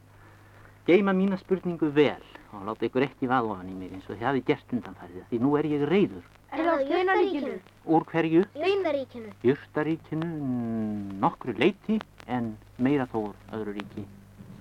geima 0.89 1.13
mína 1.13 1.37
spurningu 1.43 1.93
vel 1.93 2.25
og 2.55 2.65
láta 2.71 2.89
ykkur 2.89 3.05
ekki 3.11 3.29
vaða 3.29 3.53
ofan 3.59 3.69
í 3.69 3.77
mig 3.77 3.93
eins 3.93 4.09
og 4.09 4.17
þið 4.17 4.27
hafi 4.31 4.43
gert 4.49 4.75
undanfærið 4.79 5.29
því 5.29 5.45
nú 5.45 5.53
er 5.61 5.69
ég 5.69 5.87
reyður. 5.93 6.27
Er 6.55 6.65
það 6.65 6.73
á 6.73 6.85
Steinaríkinu? 6.89 7.55
Úr 7.85 8.09
hverju? 8.09 8.43
Steinaríkinu. 8.57 9.37
Jurtaríkinu, 9.45 10.33
mm, 10.49 11.17
nokkru 11.21 11.57
leiti 11.61 12.01
en 12.27 12.55
meira 12.79 13.09
þó 13.13 13.35
öðru 13.53 13.75
ríki. 13.77 14.05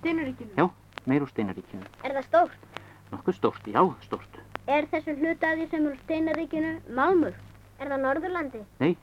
Steinaríkinu? 0.02 0.56
Já, 0.58 0.68
meira 1.10 1.26
úr 1.26 1.32
steinaríkinu. 1.32 1.86
Er 2.04 2.16
það 2.18 2.28
stórt? 2.28 2.68
Nokkuð 3.12 3.36
stórt, 3.38 3.68
já, 3.68 3.82
stórt. 4.08 4.40
Er 4.68 4.88
þessu 4.92 5.16
hluta 5.20 5.50
af 5.52 5.58
því 5.60 5.66
sem 5.72 5.88
er 5.88 5.96
á 5.96 6.02
Steinaríkinu 6.04 6.70
Malmur? 6.96 7.34
Er 7.80 7.90
það 7.92 8.04
Norðurlandi? 8.06 8.62
Nei, 8.80 8.94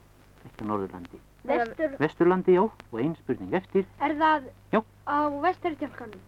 ekki 0.49 0.65
Norðurlandi. 0.69 1.21
Vestur? 1.51 1.95
Vesturlandi, 2.01 2.55
já, 2.57 2.63
og 2.67 2.99
ein 3.01 3.15
spurning 3.17 3.55
eftir. 3.57 3.87
Er 4.01 4.15
það 4.21 4.49
Já. 4.73 4.81
á 5.09 5.19
Vesturtjálkanum? 5.45 6.21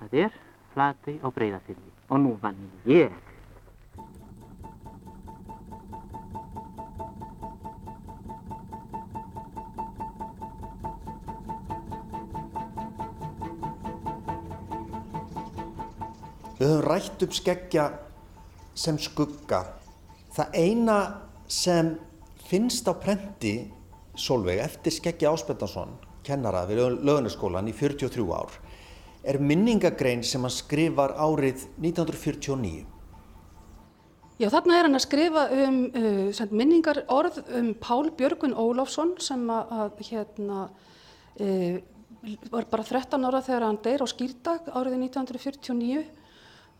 Það 0.00 0.16
er 0.24 0.32
Flatey 0.74 1.18
á 1.22 1.28
Breiðafyrði. 1.30 1.92
Og 2.10 2.20
nú 2.22 2.34
vann 2.42 2.58
ég. 2.86 3.12
Við 16.66 16.72
höfum 16.72 16.88
rætt 16.90 17.20
upp 17.22 17.34
skeggja 17.36 17.82
sem 18.74 18.96
skugga. 18.98 19.60
Það 20.34 20.56
eina 20.58 20.96
sem 21.46 21.92
finnst 22.48 22.88
á 22.90 22.94
prenti 22.98 23.52
Solveig 24.18 24.58
eftir 24.64 24.96
skeggja 24.96 25.30
Áspetarsson, 25.30 25.92
kennara 26.26 26.64
við 26.66 26.80
lögunaskólan 27.06 27.70
í 27.70 27.76
43 27.76 28.26
ár, 28.34 28.50
er 29.22 29.38
minningagrein 29.38 30.26
sem 30.26 30.42
hann 30.42 30.56
skrifar 30.56 31.14
árið 31.14 31.68
1949. 31.78 32.82
Já, 34.42 34.50
þarna 34.50 34.80
er 34.80 34.88
hann 34.88 34.98
að 34.98 35.06
skrifa 35.06 35.46
um 35.68 35.80
uh, 35.94 36.44
minningar 36.50 37.04
orð 37.06 37.44
um 37.46 37.72
Pál 37.78 38.10
Björgun 38.18 38.58
Ólafsson 38.58 39.14
sem 39.22 39.46
að, 39.46 39.70
að 39.70 40.06
hérna, 40.10 40.68
uh, 41.38 41.80
var 42.50 42.70
bara 42.74 42.90
13 42.90 43.30
ára 43.30 43.46
þegar 43.52 43.70
hann 43.70 43.84
deyr 43.86 44.02
á 44.02 44.06
skýrdag 44.10 44.72
árið 44.74 45.02
1949 45.06 46.15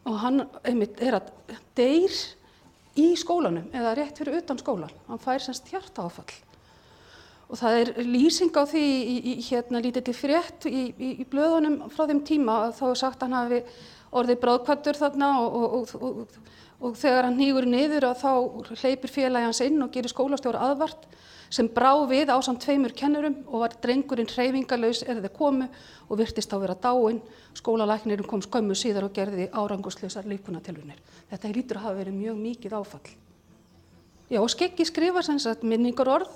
og 0.06 0.18
hann 0.22 0.44
einmitt 0.62 1.00
er 1.02 1.18
að 1.18 1.30
deyr 1.78 2.16
í 2.96 3.12
skólanum 3.18 3.68
eða 3.74 3.94
rétt 3.98 4.20
fyrir 4.20 4.40
utan 4.40 4.60
skólan. 4.60 4.92
Hann 5.08 5.22
fær 5.22 5.42
semst 5.42 5.68
hjartaáfall. 5.72 6.30
Og 7.46 7.60
það 7.60 7.80
er 7.80 7.90
lýsing 8.06 8.54
á 8.58 8.62
því 8.66 8.82
í, 8.82 9.16
í 9.30 9.34
hérna 9.46 9.82
lítið 9.82 10.08
til 10.08 10.16
frétt 10.18 10.66
í, 10.66 10.88
í, 10.90 11.10
í 11.22 11.26
blöðunum 11.30 11.84
frá 11.94 12.08
þeim 12.08 12.24
tíma 12.26 12.56
að 12.64 12.72
þá 12.80 12.86
er 12.88 13.00
sagt 13.02 13.22
að 13.22 13.28
hann 13.28 13.38
hafi 13.38 13.60
orðið 14.16 14.40
bráðkvættur 14.42 14.98
þarna 14.98 15.28
og, 15.44 15.56
og, 15.78 15.94
og, 16.00 16.40
og 16.80 16.98
þegar 16.98 17.28
hann 17.28 17.38
hýgur 17.38 17.68
niður 17.70 18.08
að 18.10 18.24
þá 18.24 18.32
hleypir 18.80 19.12
félagi 19.12 19.50
hans 19.50 19.62
inn 19.66 19.78
og 19.84 19.92
gerir 19.94 20.10
skólastjóra 20.10 20.64
aðvart 20.70 21.06
sem 21.50 21.68
brá 21.68 21.92
við 22.08 22.32
á 22.32 22.38
samt 22.42 22.64
tveimur 22.64 22.94
kennurum 22.96 23.36
og 23.46 23.62
var 23.64 23.76
drengurinn 23.82 24.30
hreyfingarlaus 24.30 25.02
er 25.06 25.20
þeir 25.22 25.34
komu 25.36 25.68
og 26.08 26.18
virtist 26.18 26.52
á 26.52 26.56
vera 26.58 26.74
dáinn. 26.74 27.20
Skólalæknirinn 27.56 28.28
kom 28.28 28.42
skömmu 28.44 28.76
síðar 28.76 29.06
og 29.08 29.14
gerði 29.16 29.48
árangurslausar 29.52 30.26
líkunatilvunir. 30.28 30.98
Þetta 31.30 31.54
lítur 31.54 31.80
að 31.80 31.86
hafa 31.86 32.00
verið 32.02 32.18
mjög 32.18 32.42
mikið 32.42 32.76
áfall. 32.76 33.06
Já, 34.26 34.40
Skeggi 34.50 34.84
sagt 35.38 35.62
minningar 35.62 36.08
orð 36.08 36.30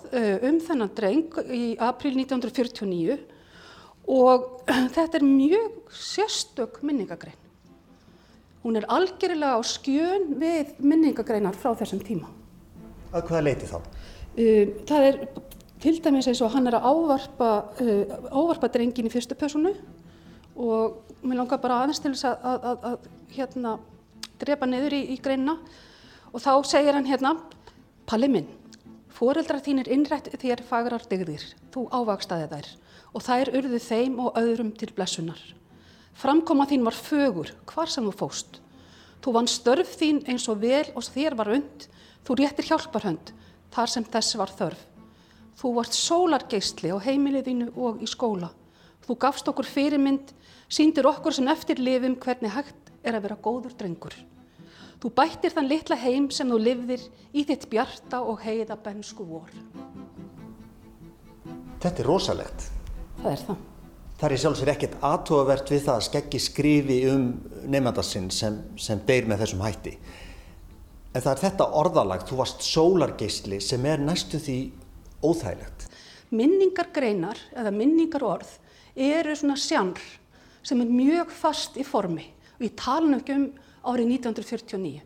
um 0.47 0.61
þennan 0.63 0.95
dreng 0.95 1.35
í 1.51 1.77
april 1.79 2.15
1949 2.15 3.19
og 4.07 4.65
þetta 4.95 5.19
er 5.19 5.25
mjög 5.27 5.91
sérstök 5.91 6.83
minningagrein. 6.83 7.39
Hún 8.63 8.77
er 8.77 8.85
algjörlega 8.93 9.57
á 9.57 9.61
skjön 9.65 10.35
við 10.39 10.77
minningagreinar 10.79 11.57
frá 11.57 11.73
þessum 11.75 12.03
tíma. 12.05 12.29
Að 13.11 13.27
hvaða 13.27 13.45
leiti 13.49 13.67
þá? 13.67 13.81
Uh, 14.39 14.75
það 14.87 15.07
er 15.09 15.21
til 15.81 15.97
dæmis 16.05 16.29
eins 16.31 16.43
og 16.45 16.53
hann 16.55 16.69
er 16.71 16.79
að 16.79 16.87
ávarpa, 16.91 17.51
uh, 17.83 18.19
ávarpa 18.31 18.71
drengin 18.71 19.09
í 19.09 19.13
fyrstu 19.13 19.35
personu 19.39 19.75
og 20.61 21.17
mér 21.25 21.41
langar 21.41 21.61
bara 21.63 21.81
aðeins 21.83 22.03
til 22.03 22.13
þess 22.15 22.29
að, 22.31 22.45
að, 22.45 22.69
að, 22.71 22.85
að 22.91 23.35
hérna, 23.37 23.73
drepa 24.41 24.69
niður 24.69 24.97
í, 24.97 25.03
í 25.15 25.17
greinina 25.23 25.57
og 26.31 26.43
þá 26.43 26.53
segir 26.69 26.97
hann 26.97 27.09
hérna 27.09 27.35
Palli 28.11 28.27
minn, 28.27 28.49
foreldrar 29.15 29.63
þínir 29.63 29.91
innrætt 29.95 30.33
þér 30.43 30.65
fagrar 30.67 31.05
dygðir, 31.11 31.45
þú 31.71 31.85
ávakstaði 31.95 32.49
þær 32.51 32.71
og 33.15 33.23
þær 33.23 33.51
urðu 33.59 33.79
þeim 33.83 34.17
og 34.23 34.39
öðrum 34.39 34.73
til 34.79 34.89
blessunar. 34.97 35.39
Framkoma 36.19 36.67
þín 36.71 36.83
var 36.87 36.97
fögur, 36.99 37.53
hvar 37.71 37.91
sem 37.91 38.07
þú 38.07 38.15
fóst. 38.19 38.59
Þú 39.23 39.35
vann 39.37 39.51
störf 39.51 39.95
þín 40.01 40.23
eins 40.27 40.49
og 40.51 40.59
vel 40.63 40.89
og 40.95 41.07
þér 41.07 41.37
var 41.39 41.53
und, 41.55 41.87
þú 42.27 42.37
réttir 42.41 42.67
hjálparhönd, 42.71 43.33
þar 43.75 43.93
sem 43.95 44.07
þess 44.07 44.39
var 44.41 44.55
þörf. 44.59 44.87
Þú 45.61 45.73
varst 45.77 45.99
sólargeistli 45.99 46.93
á 46.95 46.99
heimilið 47.05 47.51
þínu 47.51 47.71
og 47.77 48.01
í 48.01 48.09
skóla. 48.09 48.51
Þú 49.05 49.17
gafst 49.21 49.49
okkur 49.51 49.69
fyrirmynd, 49.69 50.33
síndir 50.71 51.09
okkur 51.11 51.35
sem 51.37 51.49
eftir 51.53 51.81
lifum 51.83 52.17
hvernig 52.21 52.55
hægt 52.55 52.93
er 53.05 53.17
að 53.17 53.27
vera 53.27 53.41
góður 53.43 53.75
drengur. 53.77 54.15
Þú 55.01 55.11
bættir 55.17 55.55
þann 55.55 55.69
litla 55.69 55.97
heim 55.97 56.29
sem 56.33 56.49
þú 56.49 56.59
lifðir 56.61 57.05
í 57.33 57.45
þitt 57.49 57.67
bjarta 57.73 58.21
og 58.21 58.43
heiða 58.45 58.77
bensku 58.85 59.25
vor. 59.25 59.53
Þetta 61.81 62.03
er 62.03 62.09
rosalegt. 62.09 62.67
Það 63.23 63.31
er 63.33 63.45
það. 63.47 63.61
Það 64.21 64.27
er 64.27 64.35
í 64.35 64.41
sjálfsvegar 64.43 64.75
ekkert 64.75 64.97
aðtóavert 65.09 65.71
við 65.73 65.87
það 65.87 65.95
að 65.95 66.03
skeggi 66.05 66.41
skrifi 66.45 66.97
um 67.09 67.23
nefndarsinn 67.73 68.27
sem, 68.37 68.59
sem 68.77 69.01
deyr 69.09 69.29
með 69.31 69.47
þessum 69.47 69.63
hætti. 69.65 69.95
En 71.11 71.23
það 71.25 71.33
er 71.33 71.41
þetta 71.43 71.67
orðalag, 71.81 72.25
þú 72.29 72.37
varst 72.39 72.63
sólargeisli 72.63 73.59
sem 73.65 73.87
er 73.91 74.03
næstu 74.03 74.39
því 74.39 74.59
óþægilegt. 75.27 75.89
Minningargreinar 76.31 77.41
eða 77.51 77.73
minningarorð 77.75 78.53
eru 78.95 79.35
svona 79.35 79.59
sjanr 79.59 79.99
sem 80.63 80.81
er 80.85 80.93
mjög 80.93 81.33
fast 81.35 81.79
í 81.81 81.87
formi 81.87 82.29
og 82.59 82.67
ég 82.67 82.77
tala 82.79 83.19
ekki 83.19 83.35
um 83.35 83.47
árið 83.91 84.13
1949. 84.21 85.01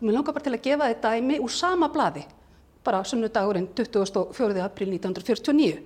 Og 0.00 0.02
mér 0.02 0.16
langar 0.16 0.34
bara 0.34 0.46
til 0.46 0.56
að 0.56 0.64
gefa 0.64 0.88
þið 0.90 1.02
dæmi 1.04 1.38
úr 1.44 1.52
sama 1.52 1.90
bladi, 1.92 2.24
bara 2.84 3.04
sunnudagurinn 3.06 3.68
24. 3.76 4.64
april 4.64 4.90
1949. 4.96 5.82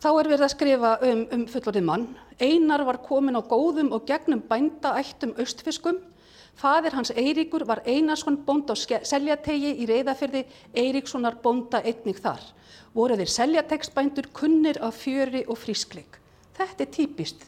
Þá 0.00 0.08
er 0.10 0.30
verið 0.32 0.46
að 0.46 0.52
skrifa 0.54 0.94
um, 1.04 1.26
um 1.36 1.42
fullorðið 1.52 1.84
mann. 1.86 2.06
Einar 2.40 2.82
var 2.88 2.98
komin 3.04 3.36
á 3.36 3.44
góðum 3.44 3.92
og 3.92 4.06
gegnum 4.08 4.40
bændaættum 4.48 5.36
austfiskum. 5.36 6.00
Fadir 6.60 6.92
hans 6.92 7.12
Eiríkur 7.16 7.64
var 7.64 7.80
Einarsson 7.88 8.36
bónd 8.44 8.68
á 8.68 8.76
seljategi 8.76 9.70
í 9.80 9.86
reyðafyrði, 9.88 10.42
Eiríkssonar 10.76 11.38
bónda 11.40 11.80
einnig 11.80 12.20
þar. 12.20 12.42
Voru 12.92 13.16
þeir 13.16 13.32
seljategsbændur 13.32 14.28
kunnir 14.36 14.80
af 14.84 14.98
fjöri 15.00 15.46
og 15.48 15.56
frískleik. 15.56 16.18
Þetta 16.58 16.84
er 16.84 16.90
típist. 16.92 17.46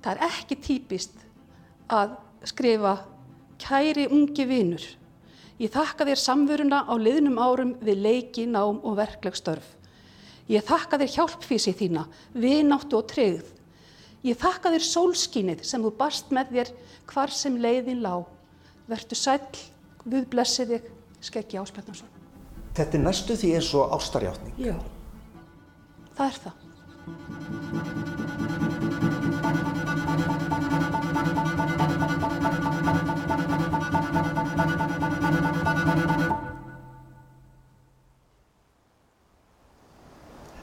Það 0.00 0.14
er 0.14 0.24
ekki 0.30 0.56
típist 0.64 1.20
að 1.92 2.16
skrifa 2.48 2.94
Kæri 3.60 4.06
ungi 4.06 4.46
vinur. 4.48 4.84
Ég 5.58 5.72
þakka 5.74 6.06
þér 6.06 6.22
samveruna 6.22 6.84
á 6.86 6.94
liðnum 6.96 7.36
árum 7.42 7.74
við 7.82 8.00
leiki, 8.04 8.46
nám 8.46 8.78
og 8.80 8.96
verkleg 8.96 9.36
störf. 9.36 9.74
Ég 10.48 10.64
þakka 10.64 11.02
þér 11.02 11.14
hjálpfísi 11.16 11.74
þína, 11.76 12.06
vináttu 12.32 12.96
og 13.02 13.08
treyð. 13.10 13.42
Ég 14.26 14.34
þakka 14.38 14.70
þér 14.74 14.84
sólskínið 14.86 15.60
sem 15.66 15.82
þú 15.84 15.90
barst 15.98 16.30
með 16.34 16.46
þér 16.56 16.68
hvar 17.12 17.30
sem 17.34 17.54
leiðin 17.62 18.02
lá. 18.02 18.14
Vertu 18.90 19.14
sæl, 19.18 19.40
við 20.08 20.22
blessið 20.32 20.66
þig, 20.74 20.84
skeggi 21.28 21.60
áspjarnarsson. 21.60 22.10
Þetta 22.78 22.94
er 22.98 23.04
næstu 23.04 23.32
því 23.38 23.48
eins 23.58 23.70
og 23.78 23.84
ástarjáttning. 23.94 24.54
Já, 24.58 24.76
það 26.18 26.28
er 26.28 26.36
það. 26.44 26.54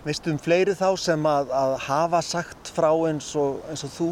Veistu 0.06 0.30
um 0.30 0.38
fleiri 0.38 0.76
þá 0.78 0.92
sem 1.02 1.24
að, 1.26 1.50
að 1.50 1.72
hafa 1.88 2.20
sagt 2.22 2.70
frá 2.76 2.92
eins 3.08 3.32
og, 3.42 3.64
eins 3.72 3.82
og 3.88 3.94
þú? 3.96 4.10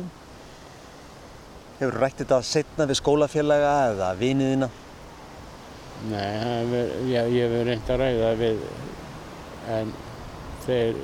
Hefur 1.77 1.97
rætt 2.01 2.23
þetta 2.23 2.39
setna 2.49 2.87
við 2.89 2.97
skólafélaga 2.97 3.73
eða 3.91 4.07
viniðina? 4.17 4.69
Nei, 6.09 6.63
ver, 6.71 6.89
ég, 7.11 7.29
ég 7.35 7.53
hef 7.53 7.67
reynd 7.67 7.91
að 7.93 8.01
ræða 8.01 8.31
við, 8.39 8.63
en 9.75 9.91
þeir, 10.65 10.97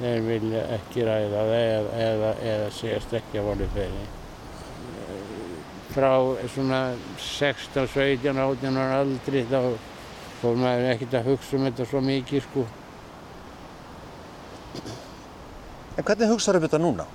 þeir 0.00 0.26
vilja 0.26 0.64
ekki 0.74 1.06
ræða 1.06 1.30
það 1.36 1.54
eða, 1.60 1.94
eða, 2.08 2.34
eða 2.50 2.74
segjast 2.80 3.16
ekki 3.20 3.38
að 3.38 3.48
voli 3.52 3.70
fyrir. 3.76 4.10
Frá 5.94 6.10
svona 6.50 6.82
16, 7.28 7.86
17, 7.94 8.42
18 8.42 8.82
ára 8.82 9.00
aldri 9.04 9.46
þá 9.54 9.62
fór 10.42 10.58
maður 10.66 10.90
ekkert 10.96 11.16
að 11.22 11.32
hugsa 11.32 11.56
um 11.62 11.70
þetta 11.70 11.90
svo 11.94 12.02
mikið 12.10 12.46
sko. 12.50 12.66
En 15.98 16.04
hvernig 16.06 16.30
hugsaður 16.30 16.60
um 16.60 16.66
þetta 16.66 16.80
núna? 16.82 17.06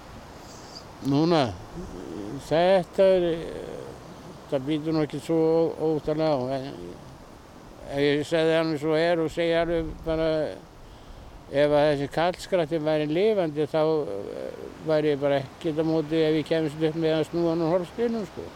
Núna, 1.07 1.39
þetta 2.47 3.05
er, 3.17 3.25
það 4.51 4.67
býtur 4.67 4.95
nú 4.95 5.03
ekki 5.03 5.19
svo 5.23 5.39
óttalega 5.83 6.35
á. 6.35 6.59
En 7.93 7.99
ég 7.99 8.23
segði 8.27 8.55
hann 8.55 8.71
svo 8.79 8.95
er 8.99 9.19
og 9.23 9.31
segi 9.31 9.55
alveg 9.59 9.89
bara, 10.05 10.29
ef 11.51 11.75
að 11.75 11.87
þessi 11.89 12.07
kallskrætti 12.15 12.79
væri 12.83 13.09
lifandi 13.11 13.67
þá 13.71 13.81
væri 14.87 15.13
ég 15.13 15.21
bara 15.21 15.41
ekkert 15.43 15.83
á 15.83 15.85
móti 15.87 16.23
ef 16.23 16.39
ég 16.39 16.47
kemist 16.47 16.87
upp 16.89 16.97
með 16.99 17.17
að 17.19 17.27
snúa 17.29 17.51
hann 17.51 17.65
og 17.67 17.75
horfspilnum 17.75 18.25
sko. 18.31 18.47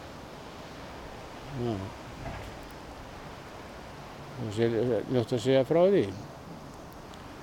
Já. 1.58 1.76
Það 4.38 4.50
sé 4.56 4.72
ljótt 5.12 5.32
að 5.34 5.44
segja 5.44 5.68
frá 5.68 5.80
því. 5.90 6.02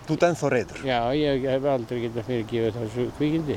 Þú 0.05 0.13
ert 0.13 0.25
ennþá 0.27 0.49
reyður? 0.53 0.81
Já, 0.85 0.99
ég 1.17 1.47
hef 1.49 1.63
aldrei 1.65 2.03
getað 2.03 2.27
fyrirgefið 2.27 2.75
þessu 2.77 3.05
kvíkindi. 3.17 3.55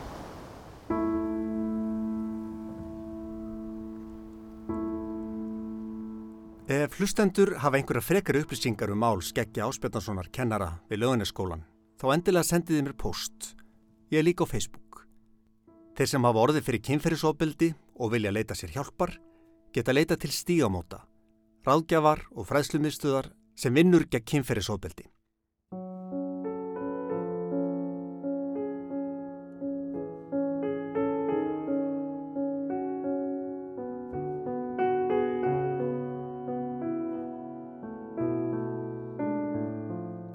Ef 6.68 6.96
hlustendur 6.96 7.54
hafa 7.60 7.76
einhverja 7.76 8.04
frekari 8.04 8.40
upplýsingar 8.44 8.92
um 8.92 9.00
mál 9.00 9.20
skeggja 9.24 9.68
Áspjarnasonar 9.68 10.30
kennara 10.32 10.70
við 10.88 11.02
lögunaskólan, 11.02 11.66
þá 12.00 12.06
endilega 12.14 12.48
sendiði 12.48 12.86
mér 12.86 12.96
post. 12.96 13.52
Ég 14.08 14.22
er 14.22 14.28
líka 14.28 14.44
á 14.44 14.52
Facebook. 14.52 15.04
Þeir 15.96 16.12
sem 16.12 16.28
hafa 16.28 16.44
orðið 16.46 16.64
fyrir 16.68 16.84
kynferðisofbeldi 16.88 17.70
og 18.00 18.12
vilja 18.16 18.32
leita 18.32 18.56
sér 18.56 18.72
hjálpar, 18.76 19.18
geta 19.72 19.92
leita 19.92 20.16
til 20.16 20.32
stígamóta, 20.32 21.04
ráðgjafar 21.68 22.24
og 22.32 22.48
fræðslumistuðar 22.48 23.32
sem 23.56 23.72
vinnur 23.72 24.08
gegn 24.08 24.28
kynferðisofbeldi. 24.32 25.08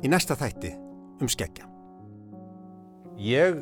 Í 0.04 0.10
næsta 0.12 0.36
þætti 0.36 0.74
um 1.24 1.30
skeggja. 1.32 1.70
Ég 3.24 3.62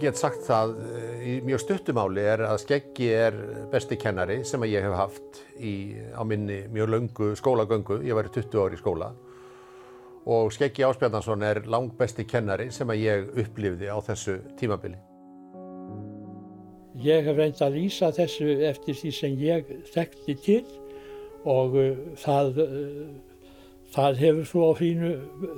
get 0.00 0.16
sagt 0.16 0.46
það 0.46 0.76
eh, 0.86 1.16
í 1.20 1.32
mjög 1.44 1.64
stuttumáli 1.64 2.22
er 2.32 2.44
að 2.46 2.62
skeggi 2.62 3.10
er 3.12 3.36
besti 3.72 3.98
kennari 4.00 4.38
sem 4.48 4.62
að 4.64 4.72
ég 4.72 4.86
hef 4.86 4.96
haft 4.96 5.42
í, 5.58 5.74
á 6.16 6.22
minni 6.24 6.62
mjög 6.72 6.94
löngu 6.94 7.32
skólagöngu. 7.36 8.00
Ég 8.06 8.16
var 8.16 8.30
20 8.32 8.62
ári 8.62 8.78
í 8.78 8.80
skóla 8.80 9.10
og 10.30 10.50
skeggi 10.52 10.84
Áspjarnason 10.84 11.42
er 11.44 11.62
lang 11.68 11.92
besti 11.98 12.24
kennari 12.28 12.70
sem 12.72 12.88
að 12.92 13.04
ég 13.04 13.30
upplifði 13.42 13.88
á 13.92 13.98
þessu 14.04 14.38
tímabili. 14.60 14.98
Ég 17.00 17.24
hef 17.24 17.36
reynd 17.36 17.60
að 17.64 17.76
lýsa 17.78 18.10
þessu 18.12 18.60
eftir 18.68 18.96
því 18.96 19.12
sem 19.16 19.36
ég 19.40 19.68
þekkti 19.92 20.36
til 20.44 20.64
og 21.48 21.76
uh, 21.80 22.00
það, 22.20 22.60
uh, 22.60 23.29
það 23.94 24.20
hefur 24.24 24.48
svo 24.48 24.70
á 24.70 24.72
þínu, 24.80 25.12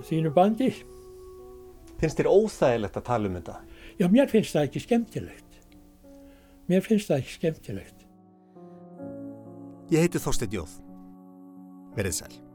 þínu 0.08 0.32
bandi. 0.36 0.70
Finnst 2.00 2.18
þér 2.18 2.30
óþægilegt 2.32 2.98
að 2.98 3.08
tala 3.08 3.30
um 3.30 3.38
þetta? 3.38 3.58
Já, 4.00 4.06
mér 4.10 4.30
finnst 4.32 4.56
það 4.56 4.68
ekki 4.68 4.84
skemmtilegt. 4.86 5.58
Mér 6.70 6.86
finnst 6.86 7.10
það 7.10 7.22
ekki 7.22 7.36
skemmtilegt. 7.38 8.06
Ég 9.92 10.06
heiti 10.06 10.22
Þorstein 10.22 10.56
Jóð. 10.56 10.78
Verið 11.96 12.18
sæl. 12.22 12.51